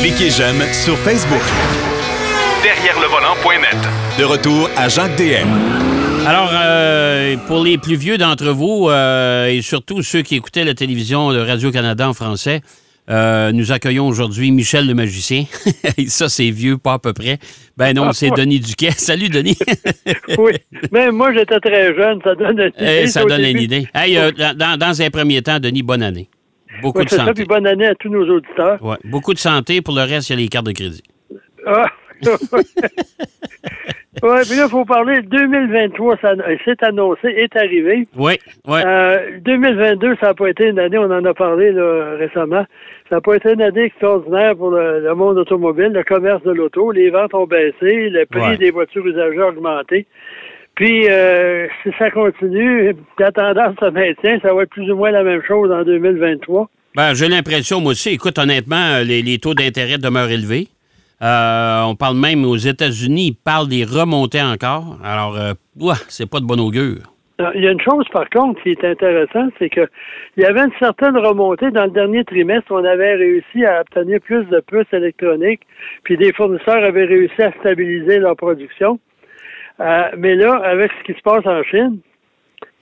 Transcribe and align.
Cliquez 0.00 0.30
j'aime 0.30 0.60
sur 0.72 0.96
Facebook. 0.98 1.40
Derrière 2.62 2.98
le 3.00 3.06
volant.net. 3.06 3.76
De 4.18 4.24
retour 4.24 4.68
à 4.76 4.88
Jacques 4.88 5.16
DM. 5.16 5.46
Alors, 6.26 6.50
euh, 6.52 7.36
pour 7.46 7.62
les 7.62 7.78
plus 7.78 7.96
vieux 7.96 8.18
d'entre 8.18 8.48
vous, 8.50 8.88
euh, 8.88 9.46
et 9.46 9.62
surtout 9.62 10.02
ceux 10.02 10.22
qui 10.22 10.36
écoutaient 10.36 10.64
la 10.64 10.74
télévision 10.74 11.32
de 11.32 11.38
Radio-Canada 11.38 12.08
en 12.08 12.12
français, 12.14 12.60
euh, 13.08 13.52
nous 13.52 13.72
accueillons 13.72 14.06
aujourd'hui 14.08 14.50
Michel 14.50 14.86
le 14.86 14.94
magicien. 14.94 15.44
ça, 16.08 16.28
c'est 16.28 16.50
vieux, 16.50 16.76
pas 16.76 16.94
à 16.94 16.98
peu 16.98 17.12
près. 17.12 17.38
Ben 17.76 17.94
non, 17.94 18.12
c'est 18.12 18.30
Denis 18.30 18.60
Duquet. 18.60 18.90
Salut, 18.96 19.28
Denis. 19.28 19.56
oui, 20.38 20.52
mais 20.92 21.10
moi, 21.10 21.32
j'étais 21.32 21.60
très 21.60 21.94
jeune. 21.94 22.18
Ça 22.24 22.34
donne 22.34 22.58
une 22.58 22.72
Eh, 22.78 22.98
idée. 23.02 23.06
ça 23.06 23.24
donne 23.24 23.42
début. 23.42 23.58
une 23.58 23.64
idée. 23.64 23.88
Hey, 23.94 24.16
euh, 24.18 24.30
dans, 24.56 24.76
dans 24.78 25.02
un 25.02 25.10
premier 25.10 25.40
temps, 25.42 25.58
Denis, 25.60 25.82
bonne 25.82 26.02
année. 26.02 26.28
Beaucoup 26.82 26.98
Ouais, 26.98 27.04
de 27.04 27.10
ça, 27.10 27.16
santé. 27.18 27.32
puis 27.34 27.44
bonne 27.44 27.66
année 27.66 27.86
à 27.86 27.94
tous 27.94 28.08
nos 28.08 28.28
auditeurs. 28.28 28.82
Ouais, 28.82 28.96
beaucoup 29.04 29.34
de 29.34 29.38
santé. 29.38 29.82
Pour 29.82 29.94
le 29.94 30.02
reste, 30.02 30.30
il 30.30 30.32
y 30.34 30.36
a 30.38 30.42
les 30.42 30.48
cartes 30.48 30.66
de 30.66 30.72
crédit. 30.72 31.02
Ah. 31.66 31.86
ouais, 34.22 34.42
puis 34.42 34.56
là, 34.56 34.64
il 34.64 34.68
faut 34.70 34.84
parler. 34.84 35.22
2023, 35.22 36.16
ça, 36.20 36.28
euh, 36.32 36.56
c'est 36.64 36.82
annoncé, 36.82 37.28
est 37.28 37.54
arrivé. 37.56 38.06
Oui, 38.16 38.38
oui. 38.66 38.80
Euh, 38.84 39.38
2022, 39.40 40.16
ça 40.20 40.26
n'a 40.28 40.34
pas 40.34 40.48
été 40.48 40.66
une 40.68 40.78
année, 40.78 40.98
on 40.98 41.10
en 41.10 41.24
a 41.24 41.34
parlé 41.34 41.72
là, 41.72 42.16
récemment. 42.18 42.64
Ça 43.08 43.16
n'a 43.16 43.20
pas 43.20 43.36
été 43.36 43.52
une 43.52 43.62
année 43.62 43.84
extraordinaire 43.84 44.54
pour 44.56 44.70
le, 44.70 45.00
le 45.00 45.14
monde 45.14 45.38
automobile, 45.38 45.88
le 45.92 46.04
commerce 46.04 46.42
de 46.42 46.52
l'auto. 46.52 46.92
Les 46.92 47.10
ventes 47.10 47.34
ont 47.34 47.46
baissé, 47.46 48.08
le 48.10 48.24
prix 48.26 48.40
Ouais. 48.40 48.56
des 48.58 48.70
voitures 48.70 49.06
usagées 49.06 49.40
a 49.40 49.48
augmenté. 49.48 50.06
Puis, 50.80 51.10
euh, 51.10 51.68
si 51.82 51.90
ça 51.98 52.10
continue, 52.10 52.96
la 53.18 53.30
tendance 53.32 53.74
se 53.78 53.90
maintient, 53.90 54.38
ça 54.40 54.54
va 54.54 54.62
être 54.62 54.70
plus 54.70 54.90
ou 54.90 54.96
moins 54.96 55.10
la 55.10 55.22
même 55.22 55.42
chose 55.46 55.70
en 55.70 55.82
2023. 55.82 56.70
Ben, 56.96 57.12
j'ai 57.12 57.28
l'impression, 57.28 57.82
moi 57.82 57.92
aussi. 57.92 58.08
Écoute, 58.14 58.38
honnêtement, 58.38 58.94
euh, 58.94 59.04
les, 59.04 59.20
les 59.20 59.36
taux 59.36 59.52
d'intérêt 59.52 59.98
demeurent 59.98 60.30
élevés. 60.30 60.68
Euh, 61.20 61.82
on 61.82 61.96
parle 61.96 62.16
même 62.16 62.46
aux 62.46 62.56
États-Unis, 62.56 63.26
ils 63.26 63.34
parlent 63.34 63.68
des 63.68 63.84
remontées 63.84 64.40
encore. 64.40 64.96
Alors, 65.04 65.36
euh, 65.36 65.52
ouah, 65.78 65.98
c'est 66.08 66.30
pas 66.30 66.40
de 66.40 66.46
bon 66.46 66.58
augure. 66.58 67.02
Il 67.54 67.62
y 67.62 67.68
a 67.68 67.72
une 67.72 67.80
chose, 67.82 68.06
par 68.10 68.30
contre, 68.30 68.62
qui 68.62 68.70
est 68.70 68.82
intéressante, 68.82 69.52
c'est 69.58 69.68
que 69.68 69.86
il 70.38 70.44
y 70.44 70.46
avait 70.46 70.62
une 70.62 70.72
certaine 70.78 71.18
remontée 71.18 71.70
dans 71.70 71.84
le 71.84 71.90
dernier 71.90 72.24
trimestre. 72.24 72.70
On 72.70 72.84
avait 72.86 73.16
réussi 73.16 73.66
à 73.66 73.82
obtenir 73.82 74.18
plus 74.22 74.44
de 74.46 74.60
puces 74.60 74.92
électroniques, 74.94 75.60
puis 76.04 76.16
des 76.16 76.32
fournisseurs 76.32 76.82
avaient 76.82 77.04
réussi 77.04 77.42
à 77.42 77.52
stabiliser 77.60 78.18
leur 78.18 78.36
production. 78.36 78.98
Euh, 79.80 80.02
mais 80.18 80.34
là, 80.34 80.54
avec 80.64 80.90
ce 80.98 81.04
qui 81.04 81.18
se 81.18 81.22
passe 81.22 81.46
en 81.46 81.62
Chine, 81.62 81.98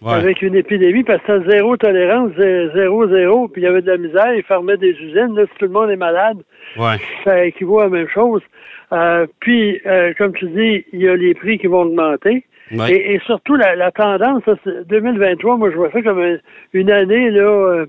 Ouais. 0.01 0.15
avec 0.15 0.43
une 0.43 0.55
épidémie, 0.55 1.03
parce 1.03 1.21
que 1.23 1.41
c'était 1.41 1.51
zéro 1.57 1.77
tolérance, 1.77 2.31
zé- 2.39 2.71
zéro, 2.75 3.09
zéro, 3.09 3.49
puis 3.49 3.63
il 3.63 3.65
y 3.65 3.69
avait 3.69 3.83
de 3.83 3.91
la 3.91 3.97
misère, 3.99 4.33
ils 4.35 4.45
fermaient 4.45 4.77
des 4.77 4.91
usines. 4.93 5.35
Là, 5.35 5.43
si 5.47 5.59
tout 5.59 5.65
le 5.67 5.73
monde 5.73 5.91
est 5.91 5.97
malade, 5.97 6.39
Ouais. 6.77 6.97
ça 7.25 7.45
équivaut 7.45 7.81
à 7.81 7.85
la 7.85 7.91
même 7.91 8.09
chose. 8.09 8.41
Euh, 8.93 9.27
puis, 9.41 9.81
euh, 9.87 10.13
comme 10.17 10.33
tu 10.35 10.47
dis, 10.51 10.85
il 10.93 11.01
y 11.01 11.09
a 11.09 11.17
les 11.17 11.35
prix 11.35 11.59
qui 11.59 11.67
vont 11.67 11.83
augmenter. 11.83 12.45
Ouais. 12.71 12.93
Et, 12.93 13.15
et 13.15 13.19
surtout, 13.27 13.57
la, 13.57 13.75
la 13.75 13.91
tendance, 13.91 14.43
ça, 14.45 14.55
c'est 14.63 14.87
2023, 14.87 15.57
moi, 15.57 15.71
je 15.71 15.77
vois 15.77 15.91
ça 15.91 16.01
comme 16.03 16.21
un- 16.21 16.39
une 16.75 16.91
année 16.93 17.31
là, 17.31 17.41
euh, 17.43 17.87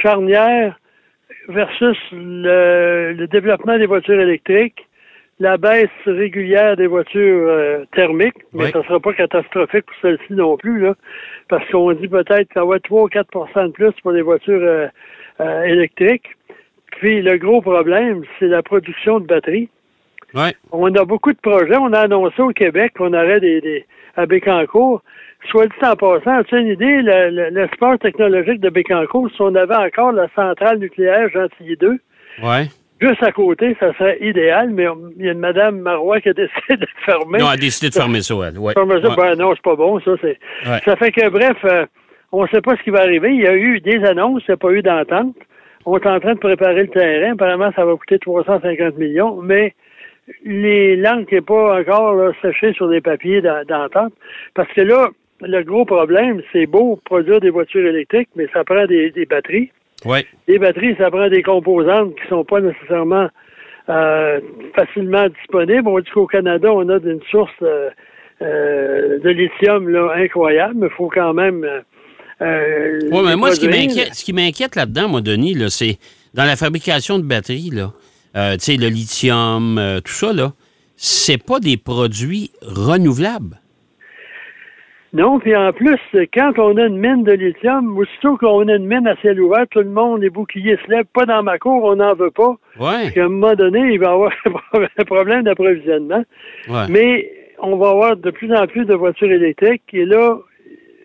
charnière 0.00 0.78
versus 1.48 1.98
le, 2.12 3.14
le 3.14 3.26
développement 3.26 3.78
des 3.78 3.86
voitures 3.86 4.20
électriques, 4.20 4.86
la 5.40 5.56
baisse 5.56 5.88
régulière 6.06 6.76
des 6.76 6.86
voitures 6.86 7.46
euh, 7.48 7.84
thermiques, 7.94 8.36
mais 8.52 8.64
Oui. 8.66 8.70
ça 8.72 8.78
ne 8.80 8.84
sera 8.84 9.00
pas 9.00 9.12
catastrophique 9.12 9.86
pour 9.86 9.96
celle-ci 10.00 10.32
non 10.34 10.56
plus, 10.56 10.80
là, 10.80 10.94
parce 11.48 11.68
qu'on 11.70 11.92
dit 11.92 12.08
peut-être 12.08 12.48
qu'il 12.48 12.54
va 12.54 12.60
y 12.60 12.64
avoir 12.64 12.80
3 12.80 13.02
ou 13.02 13.08
4% 13.08 13.66
de 13.66 13.72
plus 13.72 13.92
pour 14.02 14.12
les 14.12 14.22
voitures 14.22 14.60
euh, 14.62 14.86
euh, 15.40 15.62
électriques. 15.62 16.28
Puis 16.98 17.22
le 17.22 17.38
gros 17.38 17.60
problème, 17.62 18.22
c'est 18.38 18.46
la 18.46 18.62
production 18.62 19.18
de 19.18 19.26
batteries. 19.26 19.68
Ouais. 20.34 20.54
On 20.70 20.94
a 20.94 21.04
beaucoup 21.04 21.32
de 21.32 21.38
projets. 21.38 21.76
On 21.76 21.92
a 21.92 22.00
annoncé 22.00 22.40
au 22.40 22.50
Québec 22.50 22.92
qu'on 22.96 23.12
aurait 23.12 23.40
des, 23.40 23.60
des 23.60 23.84
à 24.16 24.26
Bécancourt. 24.26 25.02
Soit 25.50 25.66
dit 25.66 25.74
en 25.86 25.96
passant, 25.96 26.38
as-tu 26.38 26.56
une 26.58 26.68
idée, 26.68 27.02
le- 27.02 27.30
le- 27.30 27.48
l'espace 27.50 27.98
technologique 27.98 28.60
de 28.60 28.68
Bécancourt, 28.70 29.28
si 29.34 29.40
on 29.42 29.54
avait 29.56 29.74
encore 29.74 30.12
la 30.12 30.28
centrale 30.36 30.78
nucléaire 30.78 31.28
Gentilly 31.30 31.76
2, 31.76 31.98
Ouais. 32.42 32.66
Juste 33.02 33.22
à 33.22 33.32
côté, 33.32 33.76
ça 33.80 33.92
serait 33.94 34.16
idéal, 34.20 34.70
mais 34.70 34.86
il 35.18 35.26
y 35.26 35.28
a 35.28 35.32
une 35.32 35.38
Madame 35.38 35.78
Marois 35.80 36.20
qui 36.20 36.28
a 36.30 36.32
décidé 36.44 36.76
de 36.76 36.86
fermer. 37.04 37.38
Non, 37.38 37.46
elle 37.48 37.54
a 37.54 37.56
décidé 37.56 37.88
de 37.90 37.94
fermer 37.94 38.22
ça, 38.22 38.34
elle. 38.48 38.58
Ouais. 38.58 38.72
Fermer 38.72 39.00
ça, 39.02 39.08
Ouais. 39.10 39.16
ben 39.16 39.34
non, 39.36 39.52
c'est 39.54 39.62
pas 39.62 39.76
bon, 39.76 40.00
ça. 40.00 40.12
C'est, 40.20 40.38
Ouais. 40.66 40.78
Ça 40.84 40.96
fait 40.96 41.10
que, 41.12 41.28
bref, 41.28 41.56
euh, 41.64 41.84
on 42.32 42.42
ne 42.44 42.48
sait 42.48 42.60
pas 42.62 42.76
ce 42.76 42.82
qui 42.82 42.90
va 42.90 43.00
arriver. 43.00 43.30
Il 43.30 43.40
y 43.42 43.46
a 43.46 43.54
eu 43.54 43.80
des 43.80 44.02
annonces, 44.04 44.42
il 44.48 44.50
n'y 44.52 44.54
a 44.54 44.56
pas 44.56 44.70
eu 44.72 44.82
d'entente. 44.82 45.34
On 45.84 45.98
est 45.98 46.06
en 46.06 46.20
train 46.20 46.34
de 46.34 46.38
préparer 46.38 46.82
le 46.82 46.88
terrain. 46.88 47.32
Apparemment, 47.32 47.70
ça 47.74 47.84
va 47.84 47.94
coûter 47.96 48.18
350 48.20 48.96
millions, 48.98 49.42
mais 49.42 49.74
les 50.44 50.96
langues 50.96 51.30
n'est 51.32 51.40
pas 51.40 51.80
encore 51.80 52.14
là, 52.14 52.32
séchées 52.40 52.72
sur 52.74 52.88
des 52.88 53.00
papiers 53.00 53.40
d'en- 53.42 53.64
d'entente. 53.64 54.12
Parce 54.54 54.72
que 54.72 54.80
là, 54.80 55.08
le 55.40 55.62
gros 55.64 55.84
problème, 55.84 56.40
c'est 56.52 56.66
beau 56.66 57.00
produire 57.04 57.40
des 57.40 57.50
voitures 57.50 57.84
électriques, 57.86 58.28
mais 58.36 58.46
ça 58.52 58.62
prend 58.64 58.86
des, 58.86 59.10
des 59.10 59.26
batteries. 59.26 59.70
Ouais. 60.04 60.26
Les 60.48 60.58
batteries, 60.58 60.96
ça 60.96 61.10
prend 61.10 61.28
des 61.28 61.42
composantes 61.42 62.14
qui 62.16 62.28
sont 62.28 62.44
pas 62.44 62.60
nécessairement 62.60 63.28
euh, 63.88 64.40
facilement 64.74 65.28
disponibles. 65.28 65.88
On 65.88 65.98
dit 65.98 66.10
qu'au 66.12 66.26
Canada, 66.26 66.72
on 66.72 66.88
a 66.88 66.98
une 66.98 67.20
source 67.30 67.50
euh, 67.62 67.90
euh, 68.40 69.18
de 69.20 69.30
lithium 69.30 69.88
là, 69.88 70.12
incroyable, 70.16 70.74
mais 70.76 70.86
il 70.88 70.96
faut 70.96 71.08
quand 71.08 71.34
même. 71.34 71.64
Euh, 71.64 71.80
euh, 72.40 73.00
Ouais, 73.10 73.22
mais 73.24 73.36
moi, 73.36 73.52
ce 73.52 73.60
qui 73.60 73.68
m'inquiète, 73.68 74.14
ce 74.14 74.24
qui 74.24 74.32
m'inquiète 74.32 74.74
là-dedans, 74.76 75.08
moi, 75.08 75.20
Denis, 75.20 75.54
là, 75.54 75.70
c'est 75.70 75.98
dans 76.34 76.44
la 76.44 76.56
fabrication 76.56 77.18
de 77.18 77.24
batteries, 77.24 77.70
là, 77.70 77.92
euh, 78.36 78.54
tu 78.54 78.60
sais, 78.60 78.76
le 78.76 78.88
lithium, 78.88 79.78
euh, 79.78 80.00
tout 80.00 80.12
ça, 80.12 80.32
là, 80.32 80.52
c'est 80.96 81.42
pas 81.42 81.60
des 81.60 81.76
produits 81.76 82.50
renouvelables. 82.62 83.61
Non, 85.14 85.38
puis 85.38 85.54
en 85.54 85.72
plus, 85.72 85.98
quand 86.32 86.58
on 86.58 86.76
a 86.78 86.86
une 86.86 86.96
mine 86.96 87.22
de 87.22 87.32
lithium, 87.32 87.98
aussitôt 87.98 88.38
qu'on 88.38 88.66
a 88.68 88.76
une 88.76 88.86
mine 88.86 89.06
à 89.06 89.14
ciel 89.16 89.38
ouvert, 89.42 89.66
tout 89.70 89.80
le 89.80 89.90
monde, 89.90 90.22
les 90.22 90.30
boucliers 90.30 90.78
se 90.84 90.90
lèvent, 90.90 91.04
pas 91.12 91.26
dans 91.26 91.42
ma 91.42 91.58
cour, 91.58 91.84
on 91.84 91.96
n'en 91.96 92.14
veut 92.14 92.30
pas. 92.30 92.56
Ouais. 92.80 93.10
Puis 93.10 93.20
à 93.20 93.26
un 93.26 93.28
moment 93.28 93.54
donné, 93.54 93.92
il 93.92 93.98
va 93.98 94.06
y 94.06 94.08
avoir 94.10 94.32
un 94.98 95.04
problème 95.04 95.42
d'approvisionnement. 95.42 96.24
Ouais. 96.68 96.86
Mais 96.88 97.30
on 97.58 97.76
va 97.76 97.90
avoir 97.90 98.16
de 98.16 98.30
plus 98.30 98.50
en 98.54 98.66
plus 98.66 98.86
de 98.86 98.94
voitures 98.94 99.30
électriques. 99.30 99.82
Et 99.92 100.06
là, 100.06 100.38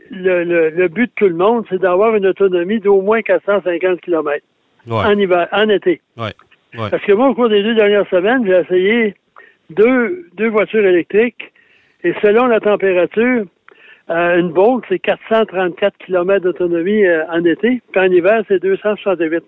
le, 0.10 0.44
le, 0.46 0.70
le 0.70 0.88
but 0.88 1.08
de 1.08 1.12
tout 1.16 1.28
le 1.28 1.36
monde, 1.36 1.66
c'est 1.70 1.80
d'avoir 1.82 2.16
une 2.16 2.28
autonomie 2.28 2.80
d'au 2.80 3.02
moins 3.02 3.22
450 3.22 4.00
km 4.02 4.42
Ouais. 4.88 4.96
en 5.04 5.20
hiver, 5.20 5.50
en 5.52 5.68
été. 5.68 6.00
Ouais. 6.16 6.32
Ouais. 6.78 6.90
Parce 6.90 7.04
que 7.04 7.12
moi, 7.12 7.28
au 7.28 7.34
cours 7.36 7.50
des 7.50 7.62
deux 7.62 7.76
dernières 7.76 8.08
semaines, 8.10 8.46
j'ai 8.46 8.58
essayé 8.62 9.16
deux, 9.70 10.30
deux 10.36 10.48
voitures 10.48 10.86
électriques. 10.86 11.52
Et 12.06 12.14
selon 12.22 12.46
la 12.46 12.62
température, 12.62 13.44
euh, 14.10 14.40
une 14.40 14.52
Bolt, 14.52 14.84
c'est 14.88 15.00
434 15.00 15.98
km 15.98 16.42
d'autonomie 16.42 17.06
euh, 17.06 17.26
en 17.30 17.44
été. 17.44 17.82
Puis 17.92 18.02
en 18.02 18.06
hiver, 18.06 18.42
c'est 18.48 18.62
268. 18.62 19.44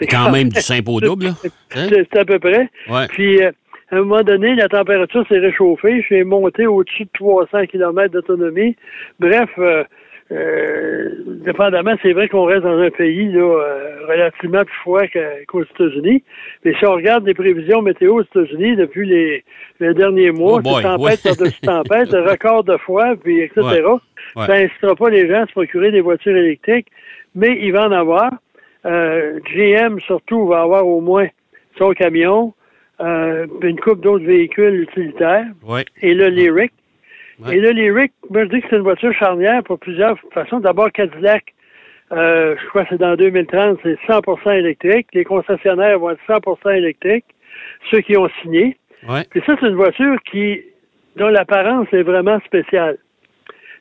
C'est 0.00 0.06
quand 0.06 0.30
même 0.30 0.48
du 0.48 0.60
simple 0.60 0.90
au 0.90 1.00
double, 1.00 1.26
là. 1.26 1.30
Hein? 1.76 1.86
C'est 1.90 2.18
à 2.18 2.24
peu 2.24 2.38
près. 2.38 2.68
Ouais. 2.88 3.06
Puis, 3.08 3.42
euh, 3.42 3.52
à 3.90 3.96
un 3.96 3.98
moment 4.00 4.22
donné, 4.22 4.56
la 4.56 4.68
température 4.68 5.24
s'est 5.28 5.38
réchauffée. 5.38 6.04
J'ai 6.08 6.24
monté 6.24 6.66
au-dessus 6.66 7.04
de 7.04 7.10
300 7.14 7.66
km 7.66 8.12
d'autonomie. 8.12 8.74
Bref, 9.20 9.50
euh, 10.32 11.10
dépendamment, 11.44 11.94
c'est 12.02 12.12
vrai 12.12 12.28
qu'on 12.28 12.44
reste 12.44 12.62
dans 12.62 12.78
un 12.78 12.90
pays 12.90 13.30
là, 13.30 13.40
euh, 13.42 14.06
relativement 14.08 14.64
plus 14.64 14.76
froid 14.76 15.02
qu'aux 15.46 15.62
États-Unis. 15.62 16.22
Mais 16.64 16.74
si 16.78 16.86
on 16.86 16.92
regarde 16.94 17.26
les 17.26 17.34
prévisions 17.34 17.82
météo 17.82 18.14
aux 18.20 18.22
États-Unis 18.22 18.76
depuis 18.76 19.06
les, 19.06 19.44
les 19.80 19.92
derniers 19.94 20.30
mois, 20.30 20.60
Oh 20.64 20.68
c'est 20.76 20.82
tempête 20.82 20.98
ouais. 21.00 21.16
par-dessus 21.36 21.60
tempête, 21.62 22.10
record 22.10 22.64
de 22.64 22.76
froid, 22.78 23.14
puis 23.22 23.40
etc., 23.42 23.60
Ouais. 24.36 24.46
Ça 24.46 24.54
n'incitera 24.58 24.94
pas 24.96 25.10
les 25.10 25.28
gens 25.28 25.42
à 25.42 25.46
se 25.46 25.52
procurer 25.52 25.90
des 25.90 26.00
voitures 26.00 26.34
électriques, 26.34 26.86
mais 27.34 27.58
il 27.60 27.72
va 27.72 27.86
en 27.86 27.92
avoir. 27.92 28.30
Euh, 28.86 29.38
GM, 29.54 30.00
surtout, 30.00 30.46
va 30.46 30.62
avoir 30.62 30.86
au 30.86 31.00
moins 31.02 31.28
son 31.78 31.90
camion, 31.92 32.54
une 33.00 33.78
coupe 33.82 34.00
d'autres 34.00 34.24
véhicules 34.24 34.80
utilitaires, 34.80 35.44
Ouais. 35.62 35.84
et 36.00 36.14
le 36.14 36.28
Lyric. 36.28 36.72
Ouais. 37.40 37.56
Et 37.56 37.60
le 37.60 37.70
Lyric, 37.70 38.12
moi, 38.30 38.44
je 38.44 38.50
dis 38.50 38.60
que 38.60 38.66
c'est 38.70 38.76
une 38.76 38.82
voiture 38.82 39.12
charnière 39.14 39.62
pour 39.64 39.78
plusieurs 39.78 40.18
façons. 40.32 40.60
D'abord, 40.60 40.90
Cadillac, 40.92 41.54
euh, 42.12 42.54
je 42.60 42.68
crois 42.68 42.84
que 42.84 42.90
c'est 42.90 43.00
dans 43.00 43.16
2030, 43.16 43.78
c'est 43.82 43.98
100% 44.06 44.52
électrique. 44.58 45.08
Les 45.14 45.24
concessionnaires 45.24 45.98
vont 45.98 46.10
être 46.10 46.20
100% 46.28 46.76
électriques, 46.76 47.24
ceux 47.90 48.00
qui 48.00 48.16
ont 48.16 48.28
signé. 48.42 48.76
Ouais. 49.08 49.24
Puis 49.30 49.42
ça, 49.46 49.56
c'est 49.60 49.66
une 49.66 49.74
voiture 49.74 50.16
qui, 50.30 50.62
dont 51.16 51.28
l'apparence 51.28 51.88
est 51.92 52.02
vraiment 52.02 52.38
spéciale. 52.46 52.98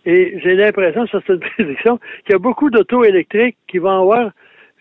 Et 0.05 0.39
j'ai 0.43 0.55
l'impression, 0.55 1.05
ça 1.07 1.19
c'est 1.25 1.33
une 1.33 1.39
prédiction, 1.55 1.97
qu'il 2.25 2.33
y 2.33 2.35
a 2.35 2.39
beaucoup 2.39 2.69
d'autos 2.69 3.03
électriques 3.03 3.57
qui 3.67 3.77
vont 3.77 4.01
avoir 4.01 4.31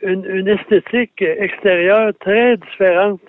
une, 0.02 0.24
une 0.24 0.48
esthétique 0.48 1.22
extérieure 1.22 2.12
très 2.20 2.56
différente 2.56 3.20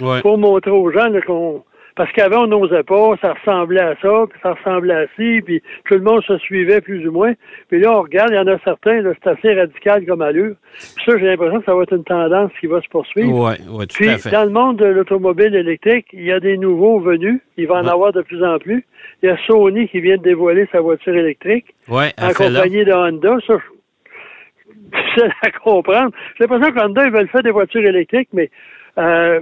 Ouais. 0.00 0.20
pour 0.22 0.38
montrer 0.38 0.70
aux 0.70 0.90
gens 0.90 1.08
qu'on... 1.26 1.62
Parce 2.00 2.12
qu'avant, 2.12 2.44
on 2.44 2.46
n'osait 2.46 2.82
pas, 2.82 3.14
ça 3.20 3.34
ressemblait 3.34 3.82
à 3.82 3.94
ça, 4.00 4.24
puis 4.30 4.38
ça 4.42 4.54
ressemblait 4.54 4.94
à 4.94 5.06
ci, 5.16 5.42
puis 5.44 5.60
tout 5.84 5.96
le 5.96 6.00
monde 6.00 6.22
se 6.24 6.38
suivait 6.38 6.80
plus 6.80 7.06
ou 7.06 7.12
moins. 7.12 7.34
Puis 7.68 7.78
là, 7.78 7.92
on 7.98 8.00
regarde, 8.00 8.30
il 8.30 8.36
y 8.36 8.38
en 8.38 8.46
a 8.46 8.58
certains, 8.64 9.02
là, 9.02 9.10
c'est 9.22 9.28
assez 9.28 9.52
radical 9.52 10.06
comme 10.06 10.22
allure. 10.22 10.54
Puis 10.78 11.04
ça, 11.04 11.18
j'ai 11.18 11.26
l'impression 11.26 11.58
que 11.58 11.66
ça 11.66 11.74
va 11.74 11.82
être 11.82 11.94
une 11.94 12.04
tendance 12.04 12.52
qui 12.58 12.68
va 12.68 12.80
se 12.80 12.88
poursuivre. 12.88 13.30
Oui, 13.30 13.52
oui, 13.68 13.86
tout 13.86 13.96
Puis, 13.96 14.08
à 14.08 14.16
fait. 14.16 14.30
dans 14.30 14.44
le 14.44 14.50
monde 14.50 14.78
de 14.78 14.86
l'automobile 14.86 15.54
électrique, 15.54 16.06
il 16.14 16.24
y 16.24 16.32
a 16.32 16.40
des 16.40 16.56
nouveaux 16.56 17.00
venus. 17.00 17.38
Il 17.58 17.66
va 17.66 17.74
en 17.74 17.84
Ouais. 17.84 17.90
avoir 17.90 18.12
de 18.14 18.22
plus 18.22 18.42
en 18.42 18.58
plus. 18.58 18.82
Il 19.22 19.28
y 19.28 19.28
a 19.32 19.36
Sony 19.46 19.86
qui 19.88 20.00
vient 20.00 20.16
de 20.16 20.22
dévoiler 20.22 20.66
sa 20.72 20.80
voiture 20.80 21.14
électrique 21.14 21.66
Oui, 21.86 22.04
en 22.18 22.28
compagnie 22.32 22.82
de 22.86 22.92
Honda. 22.94 23.36
Ça, 23.46 23.58
je- 23.58 24.80
difficile 24.96 25.32
à 25.42 25.50
comprendre. 25.50 26.12
J'ai 26.38 26.46
l'impression 26.46 26.72
qu'Honda, 26.74 27.04
ils 27.04 27.12
veulent 27.12 27.28
faire 27.28 27.42
des 27.42 27.50
voitures 27.50 27.84
électriques, 27.84 28.30
mais 28.32 28.50
euh, 28.96 29.40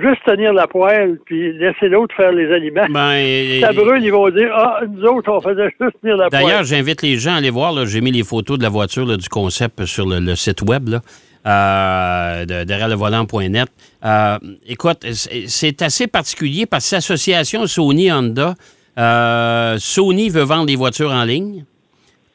juste 0.00 0.20
tenir 0.26 0.52
la 0.52 0.66
poêle 0.66 1.18
puis 1.24 1.52
laisser 1.58 1.88
l'autre 1.88 2.14
faire 2.16 2.32
les 2.32 2.52
aliments. 2.52 2.86
Ben, 2.90 3.12
et- 3.18 3.60
Ça 3.60 3.72
brûle, 3.72 4.02
ils 4.04 4.10
vont 4.12 4.28
dire 4.30 4.50
Ah, 4.54 4.80
nous 4.88 5.02
autres, 5.04 5.30
on 5.32 5.40
faisait 5.40 5.70
juste 5.80 5.96
tenir 6.02 6.16
la 6.16 6.28
D'ailleurs, 6.28 6.50
poêle. 6.60 6.64
j'invite 6.64 7.02
les 7.02 7.16
gens 7.18 7.34
à 7.34 7.36
aller 7.36 7.50
voir. 7.50 7.86
J'ai 7.86 8.00
mis 8.00 8.10
les 8.12 8.24
photos 8.24 8.58
de 8.58 8.62
la 8.62 8.68
voiture, 8.68 9.06
là, 9.06 9.16
du 9.16 9.28
concept 9.28 9.84
sur 9.86 10.06
le, 10.06 10.20
le 10.20 10.34
site 10.36 10.62
web, 10.62 10.88
là, 10.88 11.00
euh, 11.46 12.44
de, 12.46 12.64
derrière 12.64 12.88
le 12.88 12.94
volant.net. 12.94 13.68
Euh, 14.04 14.38
écoute, 14.66 15.04
c'est 15.46 15.82
assez 15.82 16.06
particulier 16.06 16.66
parce 16.66 16.88
que 16.90 16.96
l'association 16.96 17.66
Sony-Honda, 17.66 18.54
euh, 18.98 19.76
Sony 19.78 20.28
veut 20.30 20.42
vendre 20.42 20.66
des 20.66 20.76
voitures 20.76 21.10
en 21.10 21.24
ligne. 21.24 21.64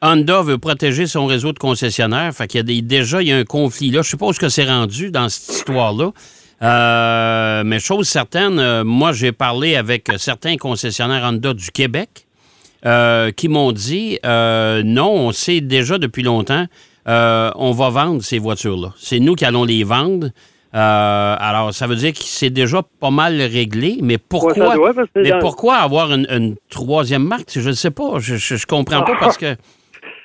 Honda 0.02 0.40
veut 0.42 0.56
protéger 0.58 1.06
son 1.06 1.26
réseau 1.26 1.52
de 1.52 1.58
concessionnaires. 1.58 2.32
Fait 2.32 2.46
qu'il 2.46 2.58
y 2.58 2.60
a 2.60 2.62
des- 2.64 2.80
déjà, 2.82 3.20
il 3.20 3.28
y 3.28 3.32
a 3.32 3.36
un 3.36 3.44
conflit 3.44 3.90
là. 3.90 4.00
Je 4.02 4.10
ce 4.16 4.38
que 4.40 4.48
c'est 4.48 4.64
rendu 4.64 5.10
dans 5.10 5.28
cette 5.28 5.56
histoire-là. 5.56 6.12
Euh, 6.62 7.62
mais 7.64 7.78
chose 7.78 8.06
certaine, 8.08 8.58
euh, 8.58 8.84
moi, 8.84 9.12
j'ai 9.12 9.32
parlé 9.32 9.76
avec 9.76 10.08
certains 10.18 10.56
concessionnaires 10.56 11.24
Honda 11.24 11.54
du 11.54 11.70
Québec 11.70 12.26
euh, 12.84 13.30
qui 13.32 13.48
m'ont 13.48 13.72
dit 13.72 14.18
euh, 14.26 14.82
non, 14.84 15.10
on 15.10 15.32
sait 15.32 15.60
déjà 15.60 15.96
depuis 15.98 16.22
longtemps, 16.22 16.66
euh, 17.08 17.50
on 17.56 17.70
va 17.72 17.88
vendre 17.88 18.22
ces 18.22 18.38
voitures-là. 18.38 18.92
C'est 18.98 19.20
nous 19.20 19.34
qui 19.34 19.44
allons 19.44 19.64
les 19.64 19.84
vendre. 19.84 20.28
Euh, 20.74 21.36
alors, 21.38 21.74
ça 21.74 21.86
veut 21.86 21.96
dire 21.96 22.12
que 22.12 22.20
c'est 22.22 22.50
déjà 22.50 22.82
pas 23.00 23.10
mal 23.10 23.40
réglé, 23.40 23.98
mais 24.02 24.18
pourquoi, 24.18 24.76
Ouais, 24.76 24.92
mais 25.16 25.38
pourquoi 25.40 25.76
avoir 25.76 26.12
une, 26.12 26.26
une 26.30 26.56
troisième 26.68 27.24
marque? 27.24 27.48
Je 27.52 27.68
ne 27.70 27.74
sais 27.74 27.90
pas. 27.90 28.18
Je, 28.18 28.36
je 28.36 28.66
comprends 28.66 29.02
pas 29.02 29.16
parce 29.18 29.36
que, 29.36 29.56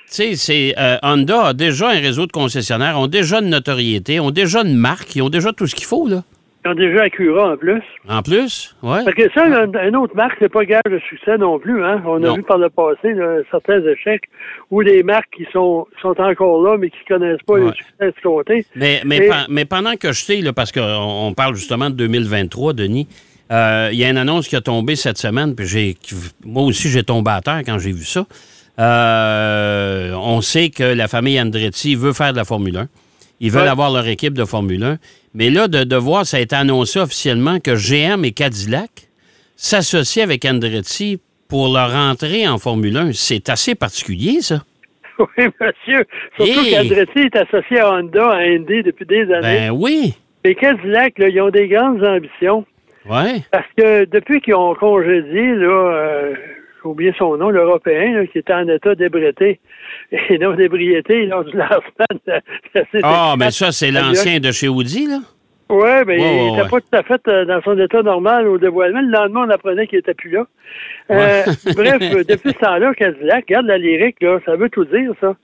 tu 0.08 0.14
sais, 0.14 0.36
c'est, 0.36 0.74
euh, 0.78 0.96
Honda 1.02 1.46
a 1.48 1.52
déjà 1.52 1.88
un 1.90 1.98
réseau 2.00 2.26
de 2.26 2.32
concessionnaires, 2.32 2.98
ont 2.98 3.06
déjà 3.08 3.40
une 3.40 3.50
notoriété, 3.50 4.20
ont 4.20 4.30
déjà 4.30 4.62
une 4.62 4.76
marque, 4.76 5.14
ils 5.16 5.22
ont 5.22 5.28
déjà 5.28 5.52
tout 5.52 5.66
ce 5.66 5.74
qu'il 5.74 5.86
faut, 5.86 6.06
là. 6.08 6.22
Ils 6.64 6.70
ont 6.70 6.74
déjà 6.74 7.02
Acura 7.04 7.52
en 7.52 7.56
plus. 7.56 7.82
En 8.08 8.22
plus, 8.22 8.74
ouais. 8.82 9.04
Parce 9.04 9.14
que 9.16 9.30
ça, 9.32 9.44
un, 9.44 9.72
un 9.72 9.94
autre 9.94 10.16
marque, 10.16 10.34
c'est 10.40 10.48
pas 10.52 10.64
gage 10.64 10.82
de 10.90 10.98
succès 11.08 11.38
non 11.38 11.60
plus. 11.60 11.84
Hein? 11.84 12.02
On 12.04 12.16
a 12.16 12.26
Non. 12.26 12.34
vu 12.34 12.42
par 12.42 12.58
le 12.58 12.68
passé 12.70 13.12
là, 13.14 13.36
certains 13.52 13.80
échecs 13.86 14.24
où 14.72 14.80
les 14.80 15.04
marques 15.04 15.28
qui 15.36 15.46
sont, 15.52 15.86
sont 16.02 16.20
encore 16.20 16.60
là, 16.64 16.76
mais 16.76 16.90
qui 16.90 16.96
connaissent 17.06 17.42
pas 17.46 17.54
Ouais. 17.54 17.60
le 17.66 17.72
succès 17.72 18.08
escompté. 18.16 18.66
Mais, 18.74 19.00
mais, 19.04 19.18
Et- 19.18 19.30
mais 19.48 19.64
pendant 19.64 19.94
que 19.94 20.10
je 20.12 20.20
sais, 20.24 20.40
là, 20.40 20.52
parce 20.52 20.72
qu'on 20.72 20.80
on 20.82 21.32
parle 21.34 21.54
justement 21.54 21.88
de 21.88 21.94
2023, 21.94 22.72
Denis, 22.72 23.06
euh, 23.52 23.90
il 23.92 23.98
y 24.00 24.04
a 24.04 24.10
une 24.10 24.18
annonce 24.18 24.48
qui 24.48 24.56
a 24.56 24.60
tombé 24.60 24.96
cette 24.96 25.18
semaine, 25.18 25.54
puis 25.54 25.66
j'ai, 25.66 25.96
moi 26.44 26.64
aussi 26.64 26.88
j'ai 26.88 27.04
tombé 27.04 27.30
à 27.30 27.40
terre 27.42 27.60
quand 27.64 27.78
j'ai 27.78 27.92
vu 27.92 28.02
ça. 28.04 28.26
Euh, 28.78 30.12
on 30.14 30.40
sait 30.40 30.70
que 30.70 30.82
la 30.82 31.08
famille 31.08 31.40
Andretti 31.40 31.94
veut 31.94 32.12
faire 32.12 32.32
de 32.32 32.36
la 32.38 32.44
Formule 32.44 32.76
1. 32.76 32.88
Ils 33.40 33.50
veulent 33.50 33.62
Ouais. 33.64 33.68
avoir 33.68 33.90
leur 33.90 34.06
équipe 34.06 34.34
de 34.34 34.44
Formule 34.44 34.82
1. 34.82 34.98
Mais 35.34 35.50
là, 35.50 35.68
de, 35.68 35.84
de 35.84 35.96
voir, 35.96 36.24
ça 36.26 36.38
a 36.38 36.40
été 36.40 36.56
annoncé 36.56 36.98
officiellement 36.98 37.58
que 37.60 37.74
GM 37.74 38.24
et 38.24 38.32
Cadillac 38.32 38.90
s'associent 39.56 40.24
avec 40.24 40.44
Andretti 40.44 41.20
pour 41.48 41.72
leur 41.72 41.94
entrée 41.94 42.48
en 42.48 42.58
Formule 42.58 42.96
1. 42.96 43.12
C'est 43.12 43.48
assez 43.48 43.74
particulier, 43.74 44.40
ça. 44.40 44.62
Oui, 45.18 45.46
monsieur. 45.60 46.04
Surtout 46.36 46.60
Hey! 46.60 46.72
qu'Andretti 46.74 47.18
est 47.20 47.36
associé 47.36 47.80
à 47.80 47.90
Honda, 47.94 48.32
à 48.32 48.36
Indy 48.40 48.82
depuis 48.82 49.06
des 49.06 49.22
années. 49.32 49.68
Ben 49.68 49.70
oui. 49.70 50.12
Les 50.44 50.54
Cadillac, 50.54 51.18
là, 51.18 51.28
ils 51.28 51.40
ont 51.40 51.48
des 51.48 51.68
grandes 51.68 52.04
ambitions. 52.04 52.66
Ouais. 53.08 53.42
Parce 53.50 53.64
que 53.78 54.04
depuis 54.04 54.42
qu'ils 54.42 54.54
ont 54.56 54.74
congédié, 54.74 55.54
là, 55.54 55.68
euh, 55.94 56.34
oublié 56.86 57.14
son 57.18 57.36
nom, 57.36 57.50
l'Européen, 57.50 58.12
là, 58.12 58.26
qui 58.26 58.38
était 58.38 58.52
en 58.52 58.68
état 58.68 58.94
d'ébriété 58.94 59.60
et 60.12 60.38
non 60.38 60.54
d'ébriété 60.54 61.26
lors 61.26 61.44
du 61.44 61.56
lancement 61.56 61.80
de 62.26 62.32
Ah, 63.02 63.34
CT4. 63.34 63.38
mais 63.38 63.50
ça, 63.50 63.72
c'est 63.72 63.90
l'ancien 63.90 64.40
de 64.40 64.52
chez 64.52 64.68
Audi, 64.68 65.06
là? 65.06 65.18
Oui, 65.68 65.88
mais 66.06 66.18
il 66.18 66.52
n'était 66.52 66.62
ouais. 66.62 66.68
pas 66.68 66.80
tout 66.80 66.96
à 66.96 67.02
fait 67.02 67.20
euh, 67.26 67.44
dans 67.44 67.60
son 67.62 67.76
état 67.76 68.00
normal 68.00 68.46
au 68.46 68.56
dévoilement. 68.56 69.00
Le 69.00 69.10
lendemain, 69.10 69.46
on 69.48 69.50
apprenait 69.50 69.88
qu'il 69.88 69.98
n'était 69.98 70.14
plus 70.14 70.30
là. 70.30 70.46
Euh, 71.10 71.42
bref, 71.74 71.98
euh, 72.02 72.22
depuis 72.22 72.52
ce 72.52 72.58
temps-là, 72.58 72.94
Cadillac, 72.94 73.46
regarde 73.48 73.66
la 73.66 73.78
lyrique, 73.78 74.16
là, 74.20 74.38
ça 74.46 74.54
veut 74.54 74.70
tout 74.70 74.84
dire, 74.84 75.10
ça. 75.20 75.34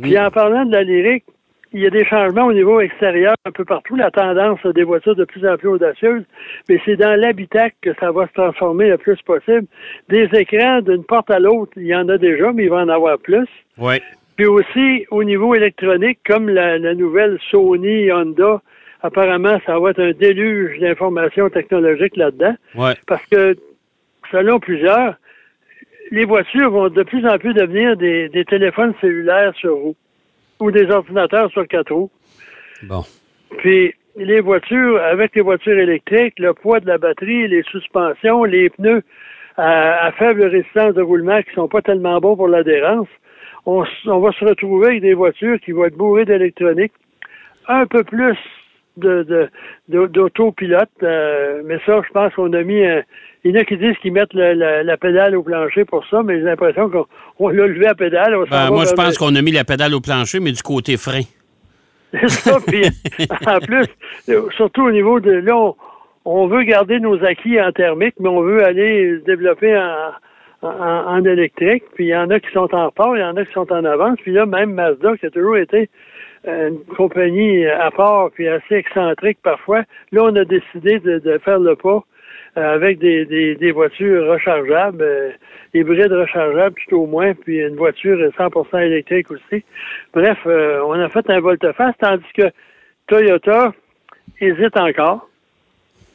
Puis 0.00 0.18
en 0.18 0.30
parlant 0.30 0.66
de 0.66 0.72
la 0.72 0.82
lyrique, 0.82 1.24
il 1.72 1.80
y 1.80 1.86
a 1.86 1.90
des 1.90 2.04
changements 2.04 2.46
au 2.46 2.52
niveau 2.52 2.80
extérieur 2.80 3.34
un 3.44 3.50
peu 3.50 3.64
partout, 3.64 3.96
la 3.96 4.10
tendance 4.10 4.64
des 4.66 4.84
voitures 4.84 5.16
de 5.16 5.24
plus 5.24 5.46
en 5.46 5.56
plus 5.56 5.68
audacieuses, 5.68 6.24
mais 6.68 6.80
c'est 6.84 6.96
dans 6.96 7.18
l'habitacle 7.18 7.74
que 7.80 7.94
ça 7.98 8.10
va 8.10 8.26
se 8.26 8.32
transformer 8.32 8.88
le 8.88 8.98
plus 8.98 9.20
possible. 9.22 9.66
Des 10.08 10.28
écrans 10.32 10.80
d'une 10.82 11.04
porte 11.04 11.30
à 11.30 11.38
l'autre, 11.38 11.72
il 11.76 11.86
y 11.86 11.94
en 11.94 12.08
a 12.08 12.18
déjà, 12.18 12.52
mais 12.52 12.64
il 12.64 12.70
va 12.70 12.82
en 12.82 12.88
avoir 12.88 13.18
plus. 13.18 13.48
Oui. 13.78 14.00
Puis 14.36 14.46
aussi, 14.46 15.06
au 15.10 15.24
niveau 15.24 15.54
électronique, 15.54 16.18
comme 16.26 16.48
la, 16.48 16.78
la 16.78 16.94
nouvelle 16.94 17.38
Sony 17.50 18.10
Honda, 18.12 18.60
apparemment, 19.02 19.58
ça 19.66 19.78
va 19.78 19.90
être 19.90 20.00
un 20.00 20.12
déluge 20.12 20.78
d'informations 20.78 21.48
technologiques 21.50 22.16
là-dedans. 22.16 22.54
Ouais. 22.74 22.94
Parce 23.06 23.24
que, 23.26 23.56
selon 24.30 24.58
plusieurs, 24.58 25.16
les 26.10 26.24
voitures 26.24 26.70
vont 26.70 26.88
de 26.88 27.02
plus 27.02 27.26
en 27.26 27.38
plus 27.38 27.54
devenir 27.54 27.96
des, 27.96 28.28
des 28.28 28.44
téléphones 28.44 28.94
cellulaires 29.00 29.54
sur 29.56 29.74
roues 29.74 29.96
ou 30.62 30.70
des 30.70 30.90
ordinateurs 30.90 31.50
sur 31.50 31.66
quatre 31.66 31.92
roues. 31.92 32.10
Bon. 32.84 33.02
Puis, 33.58 33.94
les 34.16 34.40
voitures, 34.40 35.00
avec 35.02 35.34
les 35.34 35.42
voitures 35.42 35.78
électriques, 35.78 36.38
le 36.38 36.54
poids 36.54 36.80
de 36.80 36.86
la 36.86 36.98
batterie, 36.98 37.48
les 37.48 37.62
suspensions, 37.64 38.44
les 38.44 38.70
pneus 38.70 39.02
à, 39.56 40.06
à 40.06 40.12
faible 40.12 40.44
résistance 40.44 40.94
de 40.94 41.02
roulement 41.02 41.42
qui 41.42 41.52
sont 41.54 41.68
pas 41.68 41.82
tellement 41.82 42.18
bons 42.20 42.36
pour 42.36 42.48
l'adhérence, 42.48 43.08
on 43.66 43.80
va 43.80 44.32
se 44.32 44.44
retrouver 44.44 44.88
avec 44.88 45.02
des 45.02 45.14
voitures 45.14 45.60
qui 45.60 45.72
vont 45.72 45.84
être 45.84 45.96
bourrées 45.96 46.24
d'électronique, 46.24 46.92
un 47.68 47.86
peu 47.86 48.02
plus 48.02 48.36
de, 48.96 49.22
de, 49.22 49.48
de- 49.88 50.06
d'autopilote, 50.06 50.88
euh, 51.02 51.62
mais 51.64 51.78
ça, 51.86 52.00
je 52.06 52.12
pense 52.12 52.34
qu'on 52.34 52.52
a 52.52 52.62
mis 52.62 52.84
un, 52.84 53.02
il 53.44 53.52
y 53.54 53.58
en 53.58 53.60
a 53.60 53.64
qui 53.64 53.76
disent 53.76 53.96
qu'ils 54.02 54.12
mettent 54.12 54.34
le- 54.34 54.52
la, 54.54 54.82
la 54.82 54.96
pédale 54.96 55.34
au 55.36 55.42
plancher 55.42 55.84
pour 55.84 56.06
ça, 56.08 56.22
mais 56.22 56.38
j'ai 56.38 56.44
l'impression 56.44 56.88
qu'on 56.90 57.06
on 57.38 57.48
l'a 57.48 57.66
levé 57.66 57.86
à 57.86 57.94
pédale. 57.94 58.34
on 58.36 58.44
Ben, 58.44 58.70
moi, 58.70 58.84
je 58.84 58.92
pense 58.92 59.16
qu'on 59.18 59.34
a 59.34 59.42
mis 59.42 59.52
la 59.52 59.64
pédale 59.64 59.94
au 59.94 60.00
plancher, 60.00 60.40
mais 60.40 60.52
du 60.52 60.62
côté 60.62 60.96
frein. 60.96 61.22
c'est 62.12 62.28
ça. 62.28 62.58
Puis, 62.66 62.84
en 63.46 63.58
plus, 63.60 63.86
surtout 64.56 64.82
au 64.86 64.92
niveau 64.92 65.18
de. 65.20 65.30
Là, 65.32 65.56
on, 65.56 65.74
on 66.24 66.46
veut 66.46 66.62
garder 66.64 67.00
nos 67.00 67.24
acquis 67.24 67.58
en 67.60 67.72
thermique, 67.72 68.14
mais 68.20 68.28
on 68.28 68.42
veut 68.42 68.62
aller 68.64 69.18
se 69.20 69.24
développer 69.24 69.76
en, 69.76 70.10
en, 70.62 70.68
en 70.68 71.24
électrique. 71.24 71.84
Puis 71.94 72.06
il 72.06 72.08
y 72.08 72.16
en 72.16 72.30
a 72.30 72.40
qui 72.40 72.50
sont 72.52 72.74
en 72.74 72.86
retard, 72.86 73.16
il 73.16 73.20
y 73.20 73.24
en 73.24 73.36
a 73.36 73.44
qui 73.44 73.52
sont 73.52 73.70
en 73.72 73.84
avance. 73.84 74.18
Puis 74.22 74.32
là, 74.32 74.46
même 74.46 74.72
Mazda, 74.72 75.16
qui 75.16 75.26
a 75.26 75.30
toujours 75.30 75.56
été 75.56 75.88
euh, 76.48 76.68
une 76.68 76.96
compagnie 76.96 77.66
à 77.66 77.90
part 77.90 78.30
puis 78.32 78.48
assez 78.48 78.76
excentrique 78.76 79.38
parfois, 79.42 79.82
là, 80.12 80.22
on 80.24 80.36
a 80.36 80.44
décidé 80.44 80.98
de, 80.98 81.18
de 81.18 81.38
faire 81.38 81.58
le 81.58 81.76
pas 81.76 82.04
euh, 82.58 82.74
avec 82.74 82.98
des, 82.98 83.24
des, 83.24 83.54
des 83.54 83.72
voitures 83.72 84.30
rechargeables, 84.30 85.02
euh, 85.02 85.30
hybrides 85.72 86.12
rechargeables 86.12 86.74
tout 86.86 86.96
au 86.96 87.06
moins, 87.06 87.32
puis 87.32 87.60
une 87.60 87.76
voiture 87.76 88.18
100% 88.18 88.78
électrique 88.78 89.30
aussi. 89.30 89.64
Bref, 90.12 90.36
euh, 90.46 90.82
on 90.84 90.92
a 90.92 91.08
fait 91.08 91.28
un 91.30 91.40
volte-face, 91.40 91.94
tandis 91.98 92.30
que 92.36 92.50
Toyota 93.06 93.72
hésite 94.38 94.76
encore. 94.76 95.30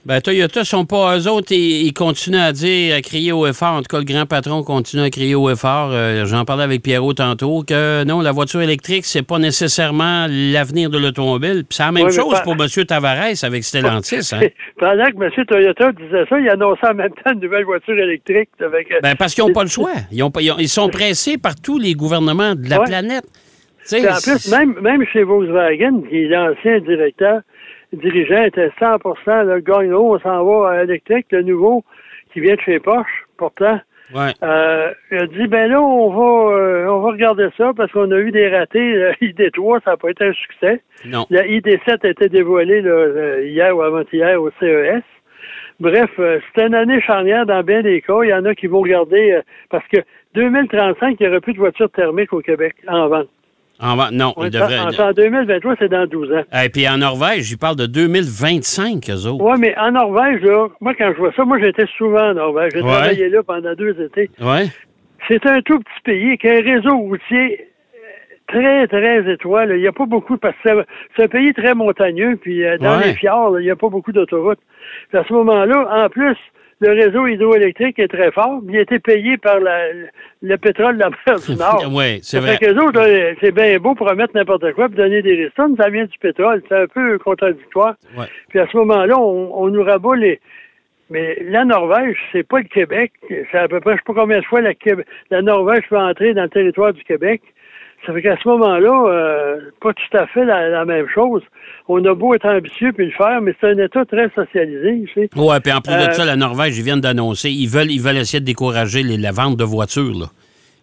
Ben, 0.08 0.22
Toyota 0.22 0.64
sont 0.64 0.86
pas 0.86 1.18
eux 1.18 1.28
autres, 1.28 1.52
ils, 1.52 1.86
ils 1.88 1.94
continuent 1.94 2.38
à 2.40 2.54
dire, 2.54 2.96
à 2.96 3.02
crier 3.02 3.34
au 3.34 3.46
effort. 3.46 3.74
En 3.74 3.80
tout 3.82 3.90
cas, 3.90 3.98
le 3.98 4.06
grand 4.06 4.26
patron 4.26 4.64
continue 4.64 5.04
à 5.04 5.10
crier 5.10 5.36
au 5.36 5.50
effort. 5.50 5.90
Euh, 5.92 6.24
J'en 6.26 6.46
parlais 6.46 6.64
avec 6.64 6.82
Pierrot 6.82 7.14
tantôt, 7.14 7.64
que 7.68 8.06
non, 8.06 8.22
la 8.22 8.32
voiture 8.32 8.62
électrique, 8.62 9.04
c'est 9.04 9.22
pas 9.22 9.38
nécessairement 9.38 10.28
l'avenir 10.30 10.90
de 10.90 10.98
l'automobile. 10.98 11.66
C'est 11.70 11.84
la 11.84 11.92
même 11.92 12.10
chose 12.10 12.40
pour 12.46 12.54
M. 12.54 12.86
Tavares 12.88 13.44
avec 13.44 13.64
Stellantis. 13.66 14.30
Hein? 14.34 14.48
Pendant 14.80 15.06
que 15.12 15.24
M. 15.26 15.46
Toyota 15.46 15.92
disait 15.92 16.24
ça, 16.30 16.40
il 16.40 16.50
annonçait 16.50 16.88
en 16.88 16.94
même 16.94 17.10
temps 17.10 17.34
une 17.34 17.42
nouvelle 17.42 17.66
voiture 17.66 18.00
électrique. 18.00 18.50
Avec, 18.66 18.90
euh, 18.94 19.00
Ben, 19.04 19.16
parce 19.18 19.36
qu'ils 19.36 19.44
n'ont 19.44 19.52
pas 19.52 19.64
le 19.64 19.70
choix. 19.78 19.92
Ils, 20.14 20.24
ont 20.24 20.32
pas- 20.32 20.42
ils 20.42 20.52
ont- 20.54 20.58
ils 20.58 20.70
sont 20.70 20.88
pressés 20.88 21.38
par 21.38 21.56
tous 21.60 21.80
les 21.80 21.96
gouvernements 21.96 22.56
de 22.56 22.70
la 22.70 22.80
Ouais. 22.80 22.86
planète. 22.86 23.26
Tu 23.84 23.96
sais, 23.96 23.98
Puis 24.00 24.08
en 24.10 24.20
plus, 24.22 24.52
même, 24.52 24.76
même 24.82 25.04
chez 25.12 25.24
Volkswagen, 25.24 26.02
qui 26.10 26.16
est 26.24 26.28
l'ancien 26.30 26.80
directeur, 26.80 27.42
dirigeant, 27.94 28.44
était 28.44 28.70
100% 28.80 29.46
là, 29.46 29.60
gagnant, 29.62 30.02
on 30.02 30.20
s'en 30.20 30.44
va 30.44 30.70
à 30.72 30.84
électrique, 30.84 31.28
le 31.32 31.44
nouveau 31.44 31.84
qui 32.34 32.42
vient 32.42 32.56
de 32.56 32.62
chez 32.62 32.80
Porsche, 32.80 33.26
pourtant. 33.38 33.80
ouais. 34.14 34.32
Euh, 34.44 34.94
il 35.12 35.18
a 35.18 35.28
dit, 35.28 35.48
ben 35.48 35.70
là, 35.70 35.82
on 35.82 36.10
va, 36.10 36.56
euh, 36.56 36.88
on 36.88 37.00
va 37.00 37.12
regarder 37.12 37.50
ça 37.58 37.72
parce 37.76 37.92
qu'on 37.92 38.12
a 38.12 38.20
eu 38.20 38.32
des 38.32 38.50
ratés. 38.50 38.96
La 38.96 39.12
ID3, 39.22 39.84
ça 39.84 39.92
n'a 39.92 39.98
pas 39.98 40.10
été 40.10 40.26
un 40.26 40.34
succès. 40.34 40.82
Non. 41.06 41.26
La 41.30 41.44
ID7 41.46 42.06
a 42.06 42.10
été 42.10 42.30
dévoilée 42.30 42.82
là, 42.82 42.92
euh, 42.92 43.46
hier 43.46 43.76
ou 43.76 43.82
avant-hier 43.82 44.42
au 44.42 44.50
CES. 44.60 45.04
Bref, 45.80 46.10
euh, 46.18 46.40
c'est 46.56 46.66
une 46.66 46.74
année 46.74 47.02
charnière 47.02 47.46
dans 47.46 47.62
bien 47.64 47.84
des 47.84 48.02
cas. 48.02 48.24
Il 48.24 48.30
y 48.30 48.34
en 48.34 48.46
a 48.46 48.56
qui 48.56 48.68
vont 48.68 48.82
regarder 48.82 49.34
euh, 49.34 49.42
parce 49.70 49.88
que 49.88 49.98
2035, 50.34 51.18
il 51.20 51.24
n'y 51.24 51.30
aura 51.30 51.40
plus 51.40 51.54
de 51.54 51.60
voitures 51.60 51.92
thermiques 51.92 52.34
au 52.34 52.42
Québec 52.42 52.76
en 52.88 53.08
vente. 53.08 53.30
En 53.80 53.96
non, 54.12 54.34
On 54.38 54.46
il 54.46 54.50
devrait. 54.50 54.80
en, 54.80 54.88
en 54.90 55.12
2023, 55.12 55.76
c'est 55.78 55.90
dans 55.90 56.08
12 56.08 56.32
ans. 56.34 56.44
Et 56.64 56.70
puis 56.70 56.88
en 56.90 56.98
Norvège, 56.98 57.52
ils 57.52 57.58
parlent 57.58 57.76
de 57.76 57.86
2025, 57.86 59.10
eux 59.10 59.28
autres. 59.28 59.44
Oui, 59.44 59.56
mais 59.60 59.78
en 59.78 59.92
Norvège, 59.92 60.42
là, 60.42 60.68
moi, 60.82 60.94
quand 60.96 61.12
je 61.14 61.18
vois 61.20 61.32
ça, 61.34 61.46
moi, 61.46 61.60
j'étais 61.60 61.86
souvent 61.98 62.30
en 62.32 62.34
Norvège. 62.34 62.72
J'ai 62.74 62.82
Ouais. 62.82 62.88
travaillé 62.92 63.30
là 63.30 63.44
pendant 63.44 63.74
deux 63.76 63.96
étés. 64.02 64.30
Ouais. 64.42 64.66
C'est 65.28 65.46
un 65.46 65.62
tout 65.62 65.78
petit 65.80 66.02
pays 66.04 66.28
avec 66.30 66.46
un 66.46 66.62
réseau 66.62 66.98
routier 66.98 67.68
euh, 67.94 68.38
très, 68.48 68.88
très 68.88 69.32
étroit. 69.32 69.66
là. 69.66 69.76
Il 69.76 69.82
n'y 69.82 69.88
a 69.88 69.92
pas 69.92 70.06
beaucoup, 70.06 70.38
parce 70.38 70.56
que 70.64 70.70
c'est- 71.16 71.24
un 71.24 71.28
pays 71.28 71.54
très 71.54 71.76
montagneux, 71.76 72.36
puis 72.38 72.64
euh, 72.66 72.78
dans 72.78 72.98
Ouais. 72.98 73.08
les 73.08 73.14
fjords, 73.14 73.52
là, 73.52 73.60
il 73.60 73.66
n'y 73.66 73.72
a 73.72 73.76
pas 73.76 73.90
beaucoup 73.90 74.12
d'autoroutes. 74.12 74.60
Puis 75.10 75.18
à 75.20 75.24
ce 75.28 75.34
moment-là, 75.34 76.06
en 76.06 76.10
plus, 76.10 76.38
le 76.80 76.90
réseau 76.92 77.26
hydroélectrique 77.28 77.98
est 78.00 78.08
très 78.08 78.32
fort. 78.32 78.62
Il 78.70 78.78
a 78.78 78.82
été 78.82 79.00
payé 79.00 79.38
par 79.38 79.60
la- 79.60 79.88
le 80.42 80.58
pétrole 80.58 80.96
de 80.96 81.00
la 81.02 81.10
mer 81.10 81.40
du 81.40 81.56
Nord. 81.58 81.84
Oui, 81.92 82.20
c'est 82.22 82.40
vrai. 82.40 82.58
fait 82.58 82.72
autres, 82.78 83.02
là, 83.02 83.34
c'est 83.42 83.52
bien 83.52 83.78
beau 83.80 83.96
pour 83.96 84.08
remettre 84.08 84.36
n'importe 84.36 84.72
quoi 84.74 84.88
puis 84.88 84.98
donner 84.98 85.22
des 85.22 85.46
ristournes, 85.46 85.76
ça 85.80 85.90
vient 85.90 86.06
du 86.06 86.18
pétrole. 86.20 86.62
C'est 86.70 86.76
un 86.76 86.88
peu 86.88 87.18
contradictoire. 87.18 87.96
Ouais. 88.18 88.26
Puis 88.50 88.60
à 88.60 88.68
ce 88.72 88.78
moment-là, 88.78 89.18
on, 89.20 89.52
on 89.64 89.68
nous 89.70 89.84
rabat 89.84 90.16
les. 90.16 90.40
Mais 91.10 91.38
la 91.42 91.64
Norvège, 91.64 92.18
c'est 92.34 92.46
pas 92.46 92.60
le 92.60 92.66
Québec. 92.66 93.14
C'est 93.30 93.58
à 93.58 93.68
peu 93.70 93.80
près, 93.80 93.94
je 93.94 93.98
sais 93.98 94.04
pas 94.06 94.14
combien 94.22 94.40
de 94.40 94.44
fois 94.46 94.60
la, 94.62 94.74
Québec- 94.74 95.06
la 95.32 95.42
Norvège 95.42 95.84
peut 95.90 95.98
entrer 95.98 96.34
dans 96.34 96.44
le 96.44 96.50
territoire 96.50 96.92
du 96.94 97.02
Québec. 97.04 97.42
Ça 98.06 98.14
fait 98.14 98.22
qu'à 98.22 98.38
ce 98.42 98.48
moment-là, 98.48 99.10
euh, 99.10 99.60
pas 99.82 99.92
tout 99.94 100.18
à 100.18 100.28
fait 100.28 100.46
la, 100.46 100.70
la 100.70 100.86
même 100.86 101.08
chose. 101.14 101.42
On 101.90 102.04
a 102.06 102.14
beau 102.14 102.34
être 102.36 102.46
ambitieux 102.48 102.92
puis 102.94 103.06
le 103.08 103.12
faire, 103.12 103.42
mais 103.42 103.54
c'est 103.60 103.68
un 103.72 103.78
État 103.78 104.06
très 104.06 104.30
socialisé, 104.30 105.04
tu 105.14 105.14
sais. 105.14 105.30
Ouais, 105.36 105.60
puis 105.60 105.74
en 105.74 105.82
plus 105.82 105.94
Euh, 105.94 106.08
de 106.08 106.12
ça, 106.14 106.24
la 106.26 106.36
Norvège, 106.36 106.78
ils 106.78 106.84
viennent 106.84 107.02
d'annoncer, 107.02 107.50
ils 107.50 107.68
veulent, 107.68 107.92
ils 107.92 108.02
veulent 108.02 108.18
essayer 108.18 108.40
de 108.40 108.46
décourager 108.46 109.04
les- 109.04 109.18
la 109.18 109.32
vente 109.32 109.58
de 109.58 109.64
voitures. 109.64 110.14
Là. 110.18 110.26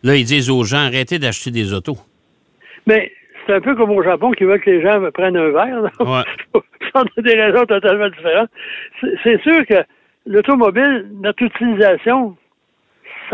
là, 0.02 0.16
ils 0.16 0.24
disent 0.24 0.50
aux 0.50 0.64
gens, 0.64 0.84
arrêtez 0.86 1.18
d'acheter 1.18 1.50
des 1.50 1.72
autos. 1.72 1.96
Mais 2.86 3.10
c'est 3.46 3.54
un 3.54 3.60
peu 3.60 3.74
comme 3.74 3.90
au 3.92 4.02
Japon 4.02 4.32
qui 4.32 4.44
veut 4.44 4.58
que 4.58 4.68
les 4.70 4.82
gens 4.82 5.00
prennent 5.12 5.36
un 5.36 5.50
verre. 5.50 5.80
là. 5.82 5.90
Ouais. 6.00 6.60
Ça 6.92 7.00
a 7.16 7.22
des 7.22 7.34
raisons 7.40 7.64
totalement 7.64 8.08
différentes. 8.08 8.50
C'est 9.22 9.40
sûr 9.42 9.66
que 9.66 9.82
l'automobile, 10.26 11.06
notre 11.22 11.42
utilisation, 11.42 12.36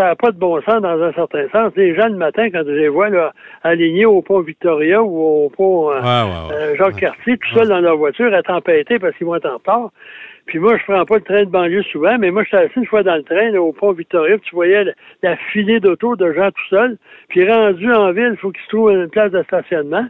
ça 0.00 0.06
n'a 0.06 0.16
pas 0.16 0.30
de 0.30 0.38
bon 0.38 0.58
sens 0.62 0.80
dans 0.80 1.02
un 1.02 1.12
certain 1.12 1.46
sens. 1.52 1.72
Les 1.76 1.94
gens, 1.94 2.08
le 2.08 2.16
matin, 2.16 2.48
quand 2.50 2.62
je 2.64 2.70
les 2.72 2.88
vois 2.88 3.10
là, 3.10 3.34
alignés 3.62 4.06
au 4.06 4.22
pont 4.22 4.40
Victoria 4.40 5.02
ou 5.02 5.44
au 5.44 5.50
pont 5.50 5.90
euh, 5.90 6.00
Ouais, 6.00 6.00
ouais, 6.00 6.48
ouais. 6.48 6.54
euh, 6.54 6.76
Jacques-Cartier, 6.76 7.36
tout 7.36 7.58
seul 7.58 7.68
dans 7.68 7.80
leur 7.80 7.98
voiture, 7.98 8.32
à 8.32 8.42
tempêter 8.42 8.98
parce 8.98 9.14
qu'ils 9.16 9.26
vont 9.26 9.34
être 9.36 9.44
en 9.44 9.58
retard. 9.58 9.90
Puis 10.46 10.58
moi, 10.58 10.78
je 10.78 10.84
prends 10.90 11.04
pas 11.04 11.16
le 11.16 11.20
train 11.20 11.44
de 11.44 11.50
banlieue 11.50 11.82
souvent, 11.82 12.16
mais 12.18 12.30
moi, 12.30 12.44
je 12.44 12.48
suis 12.48 12.56
assis 12.56 12.72
une 12.78 12.86
fois 12.86 13.02
dans 13.02 13.16
le 13.16 13.22
train, 13.24 13.50
là, 13.50 13.60
au 13.60 13.72
pont 13.72 13.92
Victoria, 13.92 14.38
puis 14.38 14.48
tu 14.48 14.54
voyais 14.54 14.84
la, 14.84 14.92
la 15.22 15.36
filée 15.52 15.80
d'auto 15.80 16.16
de 16.16 16.32
gens 16.32 16.48
tout 16.50 16.68
seuls. 16.70 16.96
Puis 17.28 17.46
rendu 17.46 17.92
en 17.92 18.10
ville, 18.12 18.30
il 18.32 18.38
faut 18.38 18.50
qu'ils 18.52 18.62
se 18.62 18.68
trouvent 18.68 18.92
une 18.92 19.10
place 19.10 19.30
de 19.32 19.42
stationnement. 19.42 20.06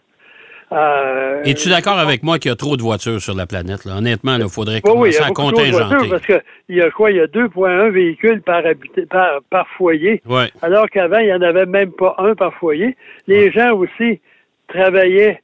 Euh, 0.73 1.43
Es-tu 1.45 1.69
d'accord 1.69 1.99
avec 1.99 2.23
moi 2.23 2.39
qu'il 2.39 2.51
y 2.51 2.53
a 2.53 2.57
trop 2.57 2.77
de 2.77 2.83
voitures 2.83 3.21
sur 3.21 3.35
la 3.35 3.47
planète? 3.47 3.85
Là? 3.85 3.97
Honnêtement, 3.99 4.37
il 4.37 4.49
faudrait 4.49 4.81
Oui, 4.85 4.93
oui, 4.97 5.09
il 5.11 5.15
y 5.15 5.17
commencer 5.17 5.23
a 5.23 5.25
à 5.27 5.29
de 5.29 5.35
voitures 5.35 5.99
contingenter. 5.99 6.09
parce 6.11 6.27
qu'il 6.67 6.77
y 6.77 6.81
a 6.81 6.91
quoi? 6.91 7.11
Il 7.11 7.17
y 7.17 7.21
a 7.21 7.27
2,1 7.27 7.91
véhicules 7.91 8.41
par, 8.43 8.65
habité, 8.65 9.07
par, 9.07 9.41
par 9.51 9.67
foyer, 9.77 10.23
Ouais. 10.29 10.47
alors 10.63 10.89
qu'avant, 10.89 11.19
il 11.19 11.27
n'y 11.27 11.33
en 11.33 11.43
avait 11.43 11.67
même 11.67 11.91
pas 11.93 12.15
un 12.19 12.35
par 12.37 12.55
foyer. 12.55 12.97
Les 13.27 13.51
gens 13.51 13.73
aussi 13.73 14.21
travaillaient 14.69 15.41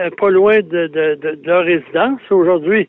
euh, 0.00 0.10
pas 0.18 0.30
loin 0.30 0.56
de, 0.60 0.86
de, 0.86 1.14
de- 1.22 1.34
de 1.36 1.46
leur 1.46 1.64
résidence. 1.64 2.20
Aujourd'hui, 2.30 2.88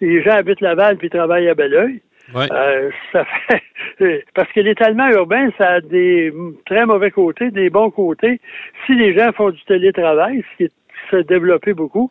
les 0.00 0.22
gens 0.22 0.32
habitent 0.36 0.60
Laval 0.60 0.96
puis 0.96 1.10
travaillent 1.10 1.48
à 1.48 1.54
Belleuil. 1.54 2.00
Ouais. 2.34 2.46
Euh, 2.52 2.90
ça 3.12 3.24
fait 3.48 3.62
parce 4.34 4.50
que 4.52 4.60
l'étalement 4.60 5.08
urbain, 5.10 5.48
ça 5.58 5.74
a 5.74 5.80
des 5.80 6.32
très 6.66 6.84
mauvais 6.86 7.10
côtés, 7.10 7.50
des 7.50 7.70
bons 7.70 7.90
côtés. 7.90 8.40
Si 8.86 8.94
les 8.94 9.16
gens 9.16 9.30
font 9.32 9.50
du 9.50 9.62
télétravail, 9.64 10.44
ce 10.52 10.56
qui 10.56 10.62
est- 10.64 10.72
s'est 11.10 11.24
développé 11.24 11.72
beaucoup, 11.72 12.10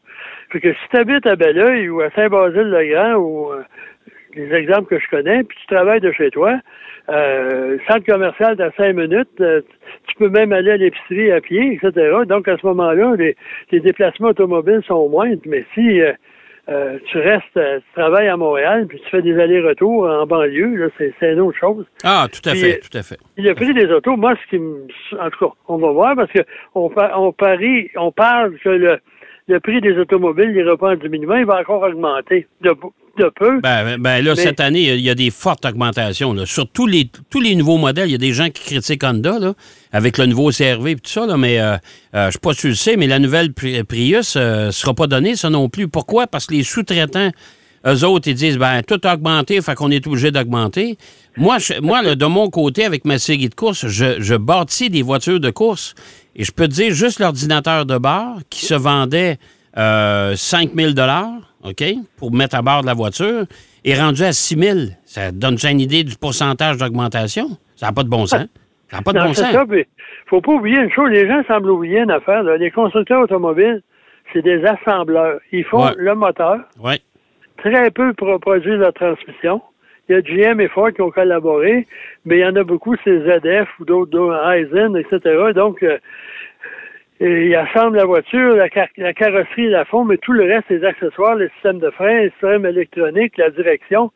fait 0.51 0.59
que 0.59 0.73
si 0.73 0.89
tu 0.89 0.97
habites 0.97 1.25
à 1.27 1.35
Belleuil 1.35 1.89
ou 1.89 2.01
à 2.01 2.09
Saint-Basile-le-Grand 2.11 3.15
ou 3.15 3.51
euh, 3.51 3.63
les 4.35 4.53
exemples 4.53 4.89
que 4.89 4.99
je 4.99 5.09
connais, 5.09 5.43
puis 5.43 5.57
tu 5.61 5.67
travailles 5.67 6.01
de 6.01 6.11
chez 6.11 6.29
toi, 6.31 6.59
euh, 7.09 7.77
centre 7.87 8.05
commercial 8.05 8.55
dans 8.55 8.71
cinq 8.77 8.95
minutes, 8.95 9.29
euh, 9.39 9.61
tu 10.07 10.15
peux 10.15 10.29
même 10.29 10.51
aller 10.51 10.71
à 10.71 10.77
l'épicerie 10.77 11.31
à 11.31 11.41
pied, 11.41 11.73
etc. 11.73 11.91
Donc 12.27 12.47
à 12.47 12.57
ce 12.57 12.65
moment-là, 12.67 13.15
les, 13.17 13.35
les 13.71 13.79
déplacements 13.79 14.29
automobiles 14.29 14.81
sont 14.87 15.07
moindres, 15.09 15.41
mais 15.45 15.65
si 15.73 16.01
euh, 16.67 16.97
tu 17.11 17.19
restes, 17.19 17.57
euh, 17.57 17.79
tu 17.79 18.01
travailles 18.01 18.27
à 18.27 18.37
Montréal, 18.37 18.87
puis 18.87 18.99
tu 18.99 19.09
fais 19.09 19.21
des 19.21 19.39
allers-retours 19.39 20.07
en 20.09 20.25
banlieue, 20.25 20.75
là, 20.75 20.87
c'est, 20.97 21.13
c'est 21.19 21.33
une 21.33 21.39
autre 21.41 21.57
chose. 21.57 21.85
Ah, 22.03 22.27
tout 22.31 22.47
à 22.49 22.53
Puis, 22.53 22.61
fait, 22.61 22.79
tout 22.79 22.97
à 22.97 23.03
fait. 23.03 23.19
Le 23.37 23.53
prix 23.53 23.73
des 23.73 23.85
autos, 23.91 24.17
moi, 24.17 24.33
ce 24.43 24.49
qui 24.49 24.59
me, 24.59 24.87
en 25.19 25.29
tout 25.29 25.47
cas, 25.47 25.53
on 25.67 25.77
va 25.77 25.91
voir 25.91 26.15
parce 26.15 26.31
que 26.31 26.39
on, 26.73 26.91
on 27.15 27.31
parie, 27.33 27.91
on 27.95 28.11
parle 28.11 28.57
que 28.59 28.69
le, 28.69 28.99
le 29.47 29.59
prix 29.59 29.79
des 29.81 29.97
automobiles 29.97 30.53
n'ira 30.53 30.75
pas 30.75 30.93
en 30.93 30.95
diminuant, 30.95 31.35
il 31.35 31.45
va 31.45 31.59
encore 31.59 31.83
augmenter 31.83 32.47
de, 32.61 32.71
de 33.17 33.31
peu. 33.35 33.59
Ben, 33.61 33.97
ben 33.99 34.23
là, 34.23 34.33
Mais- 34.35 34.41
cette 34.41 34.59
année, 34.59 34.81
il 34.81 34.87
y 34.87 34.91
a- 34.91 34.95
il 34.95 35.01
y, 35.01 35.09
a 35.09 35.15
des 35.15 35.31
fortes 35.31 35.65
augmentations. 35.65 36.33
Là. 36.33 36.45
Sur 36.45 36.67
tous 36.69 36.87
les, 36.87 37.09
tous 37.29 37.41
les 37.41 37.55
nouveaux 37.55 37.77
modèles, 37.77 38.09
il 38.09 38.11
y 38.13 38.15
a 38.15 38.19
des 38.19 38.33
gens 38.33 38.49
qui 38.49 38.63
critiquent 38.63 39.03
Honda, 39.03 39.39
là, 39.39 39.53
avec 39.91 40.17
le 40.17 40.25
nouveau 40.25 40.51
CRV 40.51 40.91
et 40.91 40.95
tout 40.95 41.09
ça, 41.09 41.25
là, 41.25 41.37
mais 41.37 41.59
euh, 41.59 41.73
euh, 41.73 41.77
je 42.23 42.25
ne 42.27 42.31
sais 42.31 42.39
pas 42.39 42.53
si 42.53 42.61
tu 42.61 42.67
le 42.69 42.75
sais, 42.75 42.97
mais 42.97 43.07
la 43.07 43.19
nouvelle 43.19 43.49
Pri- 43.51 43.83
Prius 43.83 44.35
ne 44.35 44.69
sera 44.71 44.93
pas 44.93 45.07
donnée, 45.07 45.35
ça 45.35 45.49
non 45.49 45.69
plus. 45.69 45.87
Pourquoi? 45.87 46.27
Parce 46.27 46.45
que 46.45 46.53
les 46.53 46.63
sous-traitants, 46.63 47.31
eux 47.87 48.03
autres, 48.03 48.27
ils 48.27 48.33
disent, 48.35 48.57
ben 48.57 48.81
tout 48.81 48.99
a 49.03 49.13
augmenté, 49.13 49.61
fait 49.61 49.75
qu'on 49.75 49.91
est 49.91 50.05
obligé 50.07 50.31
d'augmenter. 50.31 50.97
Moi, 51.37 51.59
je- 51.59 51.79
moi 51.81 52.01
là, 52.01 52.15
de 52.15 52.25
mon 52.25 52.49
côté, 52.49 52.83
avec 52.83 53.05
ma 53.05 53.19
série 53.19 53.47
de 53.49 53.53
course, 53.55 53.85
je, 53.87 54.21
je 54.21 54.35
bâtis 54.35 54.89
des 54.89 55.03
voitures 55.03 55.39
de 55.39 55.51
course 55.51 55.93
et 56.35 56.43
je 56.43 56.51
peux 56.51 56.67
te 56.67 56.73
dire, 56.73 56.93
juste 56.93 57.19
l'ordinateur 57.19 57.85
de 57.85 57.97
bord 57.97 58.39
qui 58.49 58.65
se 58.65 58.73
vendait 58.73 59.37
euh, 59.77 60.35
5 60.37 60.71
000 60.75 60.93
OK, 61.67 61.83
pour 62.17 62.31
mettre 62.33 62.55
à 62.55 62.61
bord 62.61 62.81
de 62.81 62.85
la 62.87 62.93
voiture, 62.93 63.45
est 63.83 63.99
rendu 63.99 64.23
à 64.23 64.31
6 64.33 64.55
000 64.57 64.79
Ça 65.05 65.31
donne 65.31 65.57
une 65.69 65.79
idée 65.79 66.03
du 66.03 66.15
pourcentage 66.15 66.77
d'augmentation? 66.77 67.47
Ça 67.75 67.87
n'a 67.87 67.91
pas 67.91 68.03
de 68.03 68.09
bon 68.09 68.25
sens. 68.25 68.45
Ça 68.91 68.97
n'a 68.97 69.01
pas 69.01 69.13
de 69.13 69.17
Non, 69.19 69.25
bon 69.25 69.33
sens. 69.33 69.51
ça, 69.51 69.65
puis 69.65 69.85
faut 70.27 70.41
pas 70.41 70.51
oublier 70.53 70.77
une 70.79 70.91
chose, 70.91 71.09
les 71.09 71.27
gens 71.27 71.41
semblent 71.47 71.71
oublier 71.71 71.99
une 71.99 72.11
affaire. 72.11 72.43
là. 72.43 72.57
Les 72.57 72.71
constructeurs 72.71 73.21
automobiles, 73.23 73.81
c'est 74.33 74.41
des 74.43 74.63
assembleurs. 74.65 75.39
Ils 75.51 75.63
font 75.65 75.85
Ouais. 75.85 75.93
le 75.97 76.13
moteur, 76.15 76.59
Oui. 76.83 77.01
très 77.57 77.89
peu 77.91 78.13
pour 78.13 78.39
produire 78.39 78.77
la 78.77 78.91
transmission. 78.91 79.61
Il 80.07 80.13
y 80.13 80.15
a 80.15 80.21
GM 80.21 80.59
et 80.61 80.67
Ford 80.67 80.91
qui 80.93 81.01
ont 81.01 81.09
collaboré, 81.09 81.87
mais 82.25 82.37
il 82.37 82.41
y 82.41 82.45
en 82.45 82.55
a 82.55 82.63
beaucoup, 82.63 82.95
c'est 83.03 83.19
ZF 83.21 83.67
ou 83.79 83.85
d'autres, 83.85 84.11
d'autres, 84.11 84.51
Eisen, 84.51 84.95
etc. 84.95 85.19
Donc, 85.55 85.81
euh, 85.81 85.97
et 87.19 87.45
ils 87.47 87.55
assemblent 87.55 87.97
la 87.97 88.05
voiture, 88.05 88.55
la, 88.55 88.69
car- 88.69 88.87
la 88.97 89.13
carrosserie, 89.13 89.69
la 89.69 89.85
fond, 89.85 90.03
mais 90.03 90.17
tout 90.17 90.33
le 90.33 90.43
reste, 90.43 90.69
les 90.69 90.83
accessoires, 90.83 91.35
les 91.35 91.49
systèmes 91.49 91.79
de 91.79 91.89
frein, 91.91 92.21
les 92.23 92.29
systèmes 92.31 92.65
électroniques, 92.65 93.37
la 93.37 93.49
direction, 93.51 94.11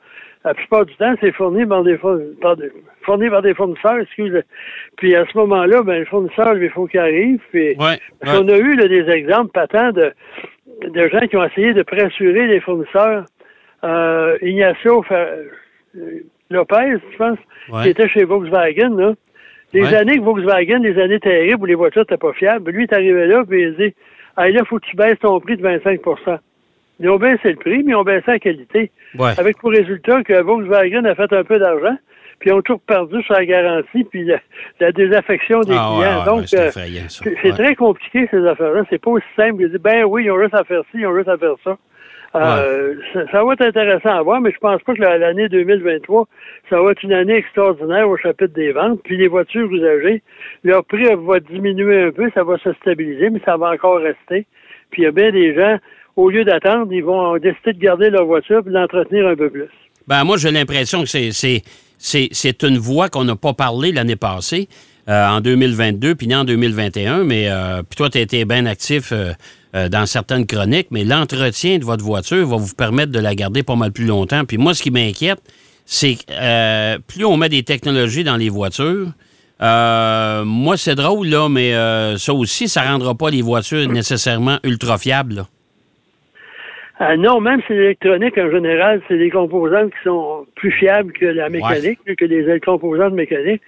la 0.45 0.53
plupart 0.53 0.85
du 0.85 0.95
temps, 0.95 1.13
c'est 1.21 1.31
fourni 1.33 1.65
par 1.65 1.83
des, 1.83 1.97
four- 1.97 2.19
par 2.41 2.57
des- 2.57 2.71
fourni 3.03 3.29
par 3.29 3.41
des 3.41 3.53
fournisseurs, 3.53 3.99
excusez. 3.99 4.41
Puis 4.97 5.15
à 5.15 5.25
ce 5.25 5.37
moment-là, 5.37 5.81
ben, 5.83 5.99
le 5.99 6.05
fournisseur, 6.05 6.53
lui, 6.53 6.65
il 6.65 6.71
faut 6.71 6.87
qu'il 6.87 6.99
arrive. 6.99 7.39
Puis, 7.51 7.75
Ouais, 7.77 7.99
qu'on 8.23 8.47
a 8.49 8.57
eu 8.57 8.75
là, 8.75 8.87
des 8.87 9.09
exemples 9.09 9.51
patents 9.51 9.91
de, 9.91 10.11
de 10.87 11.07
gens 11.09 11.25
qui 11.27 11.37
ont 11.37 11.43
essayé 11.45 11.73
de 11.73 11.83
pressurer 11.83 12.47
les 12.47 12.59
fournisseurs. 12.59 13.25
Euh, 13.83 14.37
Ignacio 14.41 15.03
Lopez, 16.49 16.97
je 17.11 17.17
pense, 17.17 17.37
Ouais. 17.71 17.83
qui 17.83 17.89
était 17.89 18.09
chez 18.09 18.23
Volkswagen, 18.23 18.95
là. 18.97 19.13
Les 19.73 19.81
Ouais. 19.83 19.95
années 19.95 20.17
que 20.17 20.23
Volkswagen, 20.23 20.79
les 20.79 20.99
années 20.99 21.19
terribles 21.19 21.61
où 21.63 21.65
les 21.65 21.75
voitures 21.75 22.01
n'étaient 22.01 22.17
pas 22.17 22.33
fiables, 22.33 22.71
lui 22.71 22.83
est 22.83 22.93
arrivé 22.93 23.27
là 23.27 23.43
puis 23.47 23.61
il 23.63 23.75
dit 23.75 23.93
Ah 24.35 24.49
là, 24.49 24.63
faut 24.65 24.79
que 24.79 24.85
tu 24.85 24.95
baisses 24.95 25.19
ton 25.19 25.39
prix 25.39 25.57
de 25.57 25.61
25 25.61 25.99
Ils 26.99 27.09
ont 27.09 27.17
baissé 27.17 27.49
le 27.51 27.55
prix, 27.55 27.83
mais 27.83 27.91
ils 27.91 27.95
ont 27.95 28.03
baissé 28.03 28.23
la 28.27 28.39
qualité. 28.39 28.91
Ouais. 29.17 29.31
Avec 29.37 29.57
pour 29.59 29.71
résultat 29.71 30.23
que 30.23 30.41
Volkswagen 30.41 31.05
a 31.05 31.15
fait 31.15 31.31
un 31.33 31.43
peu 31.43 31.59
d'argent, 31.59 31.97
puis 32.39 32.49
ils 32.49 32.53
ont 32.53 32.61
tout 32.61 32.77
perdu 32.79 33.21
sur 33.23 33.33
la 33.35 33.45
garantie, 33.45 34.03
puis 34.05 34.23
la, 34.25 34.39
la 34.79 34.91
désaffection 34.91 35.59
des 35.61 35.73
Ah, 35.77 35.93
clients. 35.95 36.19
ouais, 36.19 36.25
Donc, 36.25 36.45
euh, 36.53 36.71
c'est 37.41 37.51
très 37.51 37.75
compliqué, 37.75 38.27
ces 38.31 38.45
affaires-là. 38.45 38.83
C'est 38.89 39.01
pas 39.01 39.11
aussi 39.11 39.25
simple. 39.35 39.61
Ils 39.61 39.69
disent, 39.69 39.79
ben 39.81 40.03
oui, 40.05 40.25
ils 40.25 40.31
ont 40.31 40.41
juste 40.41 40.53
à 40.55 40.63
faire 40.63 40.81
ci, 40.91 40.99
ils 40.99 41.05
ont 41.07 41.15
juste 41.15 41.27
à 41.29 41.37
faire 41.37 41.55
ça. 41.63 41.77
Euh, 42.35 42.95
ça, 43.13 43.21
ça 43.31 43.43
va 43.43 43.53
être 43.53 43.61
intéressant 43.63 44.09
à 44.09 44.21
voir, 44.21 44.39
mais 44.41 44.51
je 44.51 44.57
pense 44.59 44.81
pas 44.83 44.93
que 44.93 45.01
la- 45.01 45.17
l'année 45.17 45.49
2023, 45.49 46.27
ça 46.69 46.79
va 46.81 46.91
être 46.91 47.01
une 47.03 47.13
année 47.13 47.35
extraordinaire 47.35 48.07
au 48.07 48.17
chapitre 48.17 48.53
des 48.53 48.71
ventes. 48.71 48.99
Puis 49.03 49.17
les 49.17 49.27
voitures 49.27 49.71
usagées, 49.71 50.21
leur 50.63 50.85
prix 50.85 51.05
va 51.25 51.39
diminuer 51.39 52.03
un 52.03 52.11
peu, 52.11 52.29
ça 52.35 52.43
va 52.43 52.57
se 52.59 52.71
stabiliser, 52.73 53.29
mais 53.31 53.41
ça 53.45 53.57
va 53.57 53.71
encore 53.71 53.99
rester. 53.99 54.45
Puis 54.91 55.01
il 55.01 55.05
y 55.05 55.07
a 55.07 55.11
bien 55.11 55.31
des 55.31 55.55
gens, 55.55 55.77
au 56.15 56.29
lieu 56.29 56.43
d'attendre, 56.43 56.91
ils 56.93 57.03
vont 57.03 57.37
décider 57.37 57.73
de 57.73 57.79
garder 57.79 58.09
leur 58.09 58.25
voiture 58.25 58.61
et 58.65 58.69
l'entretenir 58.69 59.27
un 59.27 59.35
peu 59.35 59.49
plus. 59.49 59.69
Ben, 60.07 60.23
moi, 60.23 60.37
j'ai 60.37 60.51
l'impression 60.51 61.01
que 61.01 61.07
c'est, 61.07 61.31
c'est, 61.31 61.61
c'est, 61.97 62.29
c'est 62.31 62.63
une 62.63 62.77
voie 62.77 63.09
qu'on 63.09 63.23
n'a 63.23 63.35
pas 63.35 63.53
parlé 63.53 63.91
l'année 63.91 64.15
passée, 64.15 64.67
euh, 65.09 65.27
en 65.27 65.41
2022, 65.41 66.15
puis 66.15 66.27
ni 66.27 66.35
en 66.35 66.43
2021. 66.43 67.23
Mais 67.23 67.49
euh, 67.49 67.81
puis 67.83 67.97
toi, 67.97 68.09
tu 68.09 68.17
as 68.17 68.21
été 68.21 68.45
bien 68.45 68.65
actif 68.65 69.11
euh, 69.11 69.31
euh, 69.75 69.89
dans 69.89 70.05
certaines 70.05 70.45
chroniques, 70.45 70.87
mais 70.91 71.03
l'entretien 71.03 71.77
de 71.77 71.85
votre 71.85 72.03
voiture 72.03 72.47
va 72.47 72.57
vous 72.57 72.73
permettre 72.75 73.11
de 73.11 73.19
la 73.19 73.35
garder 73.35 73.63
pas 73.63 73.75
mal 73.75 73.91
plus 73.91 74.05
longtemps. 74.05 74.45
Puis 74.45 74.57
moi, 74.57 74.73
ce 74.73 74.83
qui 74.83 74.91
m'inquiète, 74.91 75.39
c'est 75.85 76.17
euh, 76.31 76.97
plus 77.07 77.25
on 77.25 77.37
met 77.37 77.49
des 77.49 77.63
technologies 77.63 78.23
dans 78.23 78.37
les 78.37 78.49
voitures, 78.49 79.07
euh, 79.61 80.43
moi, 80.45 80.77
c'est 80.77 80.95
drôle, 80.95 81.27
là, 81.27 81.49
mais 81.49 81.73
euh, 81.73 82.15
ça 82.17 82.33
aussi, 82.33 82.67
ça 82.67 82.83
rendra 82.83 83.13
pas 83.15 83.29
les 83.29 83.41
voitures 83.41 83.89
nécessairement 83.89 84.57
ultra 84.63 84.97
fiables. 84.97 85.35
là. 85.35 85.45
Non, 87.17 87.39
même 87.39 87.61
si 87.65 87.71
l'électronique, 87.73 88.37
en 88.37 88.51
général, 88.51 89.01
c'est 89.07 89.17
des 89.17 89.29
composantes 89.29 89.89
qui 89.91 90.03
sont 90.03 90.45
plus 90.55 90.71
fiables 90.71 91.13
que 91.13 91.25
la 91.25 91.47
mécanique, 91.49 91.99
que 92.05 92.25
des 92.25 92.59
composantes 92.59 93.13
mécaniques. 93.13 93.61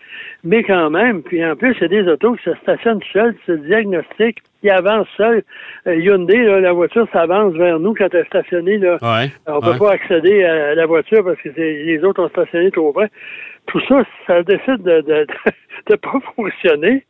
Mais 0.43 0.63
quand 0.63 0.89
même, 0.89 1.21
puis 1.21 1.45
en 1.45 1.55
plus, 1.55 1.75
il 1.75 1.81
y 1.81 1.85
a 1.85 1.87
des 2.03 2.07
autos 2.09 2.33
qui 2.35 2.43
se 2.43 2.55
stationnent 2.63 3.01
seuls, 3.13 3.35
qui 3.35 3.45
se 3.45 3.51
diagnostiquent, 3.51 4.39
qui 4.61 4.69
avancent 4.71 5.07
seuls. 5.15 5.43
Euh, 5.87 5.95
Hyundai, 5.95 6.37
là, 6.43 6.59
la 6.59 6.71
voiture 6.73 7.07
s'avance 7.13 7.53
vers 7.53 7.79
nous 7.79 7.93
quand 7.93 8.07
elle 8.13 8.21
est 8.21 8.25
stationnée. 8.25 8.77
Là. 8.79 8.97
Ouais, 9.01 9.29
on 9.45 9.59
peut 9.61 9.71
ouais. 9.71 9.77
pas 9.77 9.91
accéder 9.91 10.43
à 10.43 10.73
la 10.73 10.85
voiture 10.87 11.23
parce 11.23 11.39
que 11.41 11.49
les 11.55 12.03
autres 12.03 12.23
ont 12.23 12.29
stationné 12.29 12.71
trop 12.71 12.91
près. 12.91 13.09
Tout 13.67 13.79
ça, 13.87 14.03
ça 14.25 14.41
décide 14.41 14.81
de 14.81 15.01
de, 15.01 15.27
de 15.89 15.95
pas 15.95 16.19
fonctionner. 16.35 17.05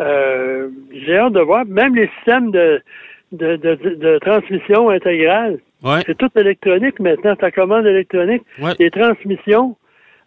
Euh, 0.00 0.68
J'ai 0.92 1.16
hâte 1.16 1.32
de 1.32 1.40
voir. 1.40 1.64
Même 1.66 1.94
les 1.94 2.08
systèmes 2.16 2.50
de, 2.50 2.82
de, 3.32 3.56
de, 3.56 3.74
de- 3.76 3.94
de 3.94 4.18
transmission 4.18 4.90
intégrale, 4.90 5.58
Ouais. 5.82 6.00
c'est 6.06 6.16
tout 6.16 6.30
électronique 6.36 6.98
maintenant. 7.00 7.36
Ta 7.36 7.50
commande 7.50 7.86
électronique, 7.86 8.42
Ouais. 8.60 8.72
les 8.78 8.90
transmissions. 8.90 9.76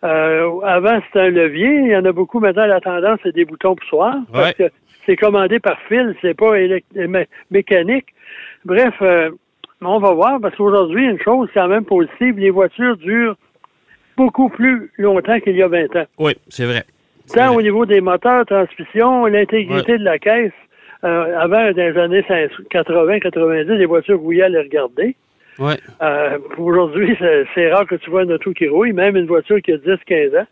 Euh, 0.04 0.60
avant, 0.64 1.00
c'était 1.08 1.22
un 1.22 1.30
levier. 1.30 1.68
Il 1.86 1.88
y 1.88 1.96
en 1.96 2.06
a 2.06 2.12
beaucoup 2.12 2.40
maintenant. 2.40 2.66
La 2.66 2.80
tendance, 2.82 3.20
c'est 3.24 3.34
des 3.36 3.46
boutons 3.46 3.76
poussoirs. 3.76 4.18
Parce 4.32 4.48
Ouais. 4.48 4.54
que 4.70 4.74
c'est 5.06 5.16
commandé 5.16 5.60
par 5.60 5.80
fil, 5.88 6.16
c'est 6.22 6.36
pas 6.38 6.56
élect- 6.60 6.86
mé- 6.96 7.28
mécanique. 7.52 8.08
Bref, 8.66 8.94
euh, 9.02 9.32
on 9.82 10.00
va 10.00 10.12
voir, 10.12 10.40
parce 10.42 10.56
qu'aujourd'hui, 10.56 11.06
une 11.06 11.20
chose 11.22 11.50
quand 11.54 11.68
même 11.68 11.86
positive, 11.86 12.38
les 12.38 12.50
voitures 12.50 12.98
durent 12.98 13.36
beaucoup 14.16 14.50
plus 14.50 14.92
longtemps 14.98 15.40
qu'il 15.40 15.56
y 15.56 15.64
a 15.64 15.68
20 15.68 15.96
ans. 15.96 16.06
Oui, 16.20 16.34
c'est 16.50 16.66
vrai. 16.66 16.84
Tant 17.34 17.48
vrai. 17.48 17.56
au 17.58 17.62
niveau 17.62 17.86
des 17.86 18.02
moteurs, 18.02 18.46
transmission, 18.46 19.26
l'intégrité 19.26 19.98
de 19.98 20.04
la 20.04 20.18
caisse. 20.18 20.52
Euh, 21.04 21.38
avant, 21.40 21.72
dans 21.72 21.76
les 21.76 21.98
années 22.00 22.24
80-90, 22.72 23.78
les 23.78 23.86
voitures 23.86 24.20
rouillaient 24.20 24.44
à 24.44 24.50
les 24.50 24.60
regarder. 24.62 25.16
Ouais. 25.60 25.78
Euh, 26.02 26.38
Aujourd'hui, 26.58 27.18
c'est 27.56 27.72
rare 27.72 27.86
que 27.88 27.96
tu 27.96 28.10
vois 28.10 28.24
une 28.24 28.34
auto 28.34 28.54
qui 28.54 28.68
rouille, 28.68 28.94
même 28.94 29.16
une 29.18 29.26
voiture 29.28 29.62
qui 29.62 29.72
a 29.74 29.78
10-15 29.78 30.40
ans. 30.40 30.48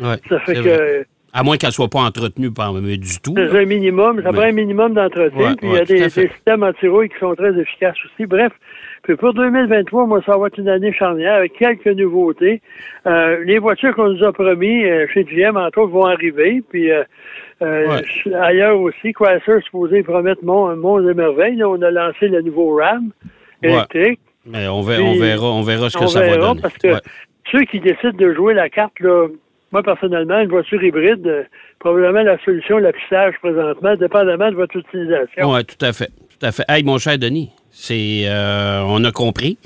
Ouais, 0.00 0.16
Ça 0.28 0.38
fait 0.40 0.54
que 0.54 0.60
vrai. 0.60 1.06
À 1.32 1.44
moins 1.44 1.56
qu'elle 1.56 1.70
soit 1.70 1.88
pas 1.88 2.00
entretenue 2.00 2.50
par 2.52 2.72
mais 2.72 2.96
du 2.96 3.20
tout. 3.22 3.34
c'est 3.36 3.56
un 3.60 3.64
minimum, 3.64 4.20
ça 4.20 4.32
Mais- 4.32 4.38
prend 4.38 4.46
un 4.48 4.52
minimum 4.52 4.94
d'entretien. 4.94 5.50
Ouais, 5.50 5.54
puis 5.56 5.68
il 5.68 5.74
y 5.74 5.78
a 5.78 5.84
des, 5.84 6.08
systèmes 6.08 6.64
anti-rouille 6.64 7.08
qui 7.08 7.18
sont 7.20 7.36
très 7.36 7.56
efficaces 7.56 7.96
aussi. 8.04 8.26
Bref, 8.26 8.52
puis 9.04 9.14
pour 9.14 9.32
2023, 9.34 10.06
moi, 10.06 10.20
ça 10.26 10.36
va 10.36 10.48
être 10.48 10.58
une 10.58 10.68
année 10.68 10.92
charnière 10.92 11.34
avec 11.36 11.52
quelques 11.52 11.86
nouveautés. 11.86 12.60
Euh, 13.06 13.44
les 13.44 13.58
voitures 13.58 13.94
qu'on 13.94 14.08
nous 14.10 14.24
a 14.24 14.32
promis 14.32 14.84
euh, 14.84 15.06
chez 15.14 15.22
GM, 15.22 15.56
entre 15.56 15.78
autres, 15.82 15.92
vont 15.92 16.06
arriver. 16.06 16.64
Puis 16.68 16.90
euh, 16.90 17.04
ailleurs 18.40 18.80
aussi, 18.80 19.12
Chrysler 19.12 19.60
supposé 19.64 20.02
promettre 20.02 20.44
mon, 20.44 20.74
mon 20.74 21.08
et 21.08 21.14
merveilles. 21.14 21.56
Là, 21.56 21.68
on 21.68 21.80
a 21.80 21.90
lancé 21.92 22.26
le 22.26 22.42
nouveau 22.42 22.74
RAM 22.76 23.10
Ouais. 23.62 24.14
Mais 24.46 24.66
on, 24.68 24.80
verra, 24.82 25.02
on 25.02 25.18
verra, 25.18 25.46
on 25.46 25.62
verra 25.62 25.90
ce 25.90 25.98
que 25.98 26.04
on 26.04 26.08
ça 26.08 26.20
va 26.20 26.36
donner. 26.36 26.60
parce 26.60 26.74
que 26.78 26.88
Ouais. 26.88 27.00
ceux 27.52 27.64
qui 27.64 27.80
décident 27.80 28.16
de 28.16 28.32
jouer 28.34 28.54
la 28.54 28.68
carte, 28.70 28.98
là, 29.00 29.28
moi 29.72 29.82
personnellement, 29.82 30.40
une 30.40 30.48
voiture 30.48 30.82
hybride, 30.82 31.26
euh, 31.26 31.42
probablement 31.78 32.22
la 32.22 32.38
solution 32.44 32.78
la 32.78 32.92
plus 32.92 33.02
sage 33.10 33.34
présentement, 33.42 33.94
dépendamment 33.96 34.50
de 34.50 34.56
votre 34.56 34.76
utilisation. 34.76 35.50
Oui, 35.52 35.64
tout 35.64 35.84
à 35.84 35.92
fait. 35.92 36.10
Tout 36.38 36.46
à 36.46 36.52
fait. 36.52 36.64
Hey, 36.68 36.82
mon 36.84 36.98
cher 36.98 37.18
Denis, 37.18 37.50
c'est, 37.70 38.22
euh, 38.26 38.82
on 38.86 39.04
a 39.04 39.12
compris. 39.12 39.58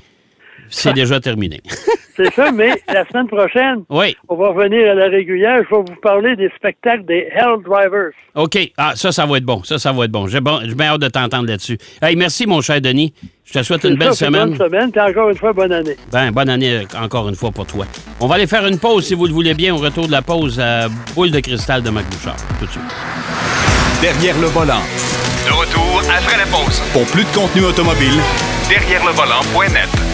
C'est 0.69 0.93
déjà 0.95 1.21
terminé. 1.21 1.61
C'est 2.17 2.33
ça, 2.33 2.53
mais 2.53 2.81
la 2.93 3.05
semaine 3.07 3.27
prochaine, 3.27 3.85
oui. 3.91 4.17
on 4.29 4.37
va 4.37 4.49
revenir 4.49 4.91
à 4.91 4.95
la 4.95 5.09
régulière. 5.09 5.63
Je 5.69 5.75
vais 5.75 5.83
vous 5.83 6.01
parler 6.01 6.37
des 6.37 6.49
spectacles 6.57 7.05
des 7.05 7.29
Hell 7.33 7.63
Drivers. 7.65 8.13
OK. 8.35 8.57
Ah, 8.77 8.93
ça, 8.95 9.11
ça 9.11 9.27
va 9.27 9.39
être 9.39 9.45
bon. 9.45 9.63
Ça, 9.65 9.79
ça 9.79 9.93
va 9.93 10.05
être 10.05 10.13
bon. 10.13 10.29
J'ai 10.29 10.41
bon, 10.41 10.61
bien 10.77 10.93
hâte 10.93 11.01
de 11.01 11.09
t'entendre 11.09 11.49
là-dessus. 11.49 11.79
Hey, 12.01 12.15
merci, 12.15 12.47
mon 12.47 12.61
cher 12.61 12.81
Denis. 12.81 13.13
Je 13.45 13.59
te 13.59 13.63
souhaite 13.63 13.85
une 13.85 13.97
belle 13.97 14.15
ça, 14.15 14.27
semaine. 14.27 14.51
Bonne 14.51 14.69
semaine, 14.69 14.93
puis 14.93 15.01
encore 15.01 15.29
une 15.29 15.37
fois, 15.37 15.53
bonne 15.53 15.73
année. 15.73 15.97
Ben, 16.13 16.31
bonne 16.31 16.49
année 16.49 16.83
encore 17.01 17.29
une 17.29 17.35
fois 17.35 17.51
pour 17.51 17.67
toi. 17.67 17.85
On 18.21 18.27
va 18.27 18.37
aller 18.37 18.47
faire 18.47 18.67
une 18.67 18.79
pause, 18.79 19.05
si 19.05 19.15
vous 19.15 19.27
le 19.27 19.33
voulez 19.33 19.55
bien, 19.55 19.75
au 19.75 19.79
retour 19.79 20.07
de 20.07 20.13
la 20.13 20.23
pause 20.23 20.59
à 20.61 20.89
Boule 21.15 21.31
de 21.31 21.41
cristal 21.41 21.83
de 21.83 21.91
Mac 21.91 22.05
Bouchard. 22.07 22.37
Tout 22.59 22.67
de 22.67 22.71
suite. 22.71 22.83
Derrière 24.01 24.39
le 24.39 24.47
volant. 24.47 24.83
De 25.47 25.53
retour 25.53 26.03
après 26.17 26.39
la 26.39 26.47
pause. 26.47 26.81
Pour 26.93 27.05
plus 27.07 27.25
de 27.25 27.35
contenu 27.35 27.65
automobile, 27.65 28.21
Derrière 28.69 29.05
le 29.05 29.13
volant.net. 29.13 30.14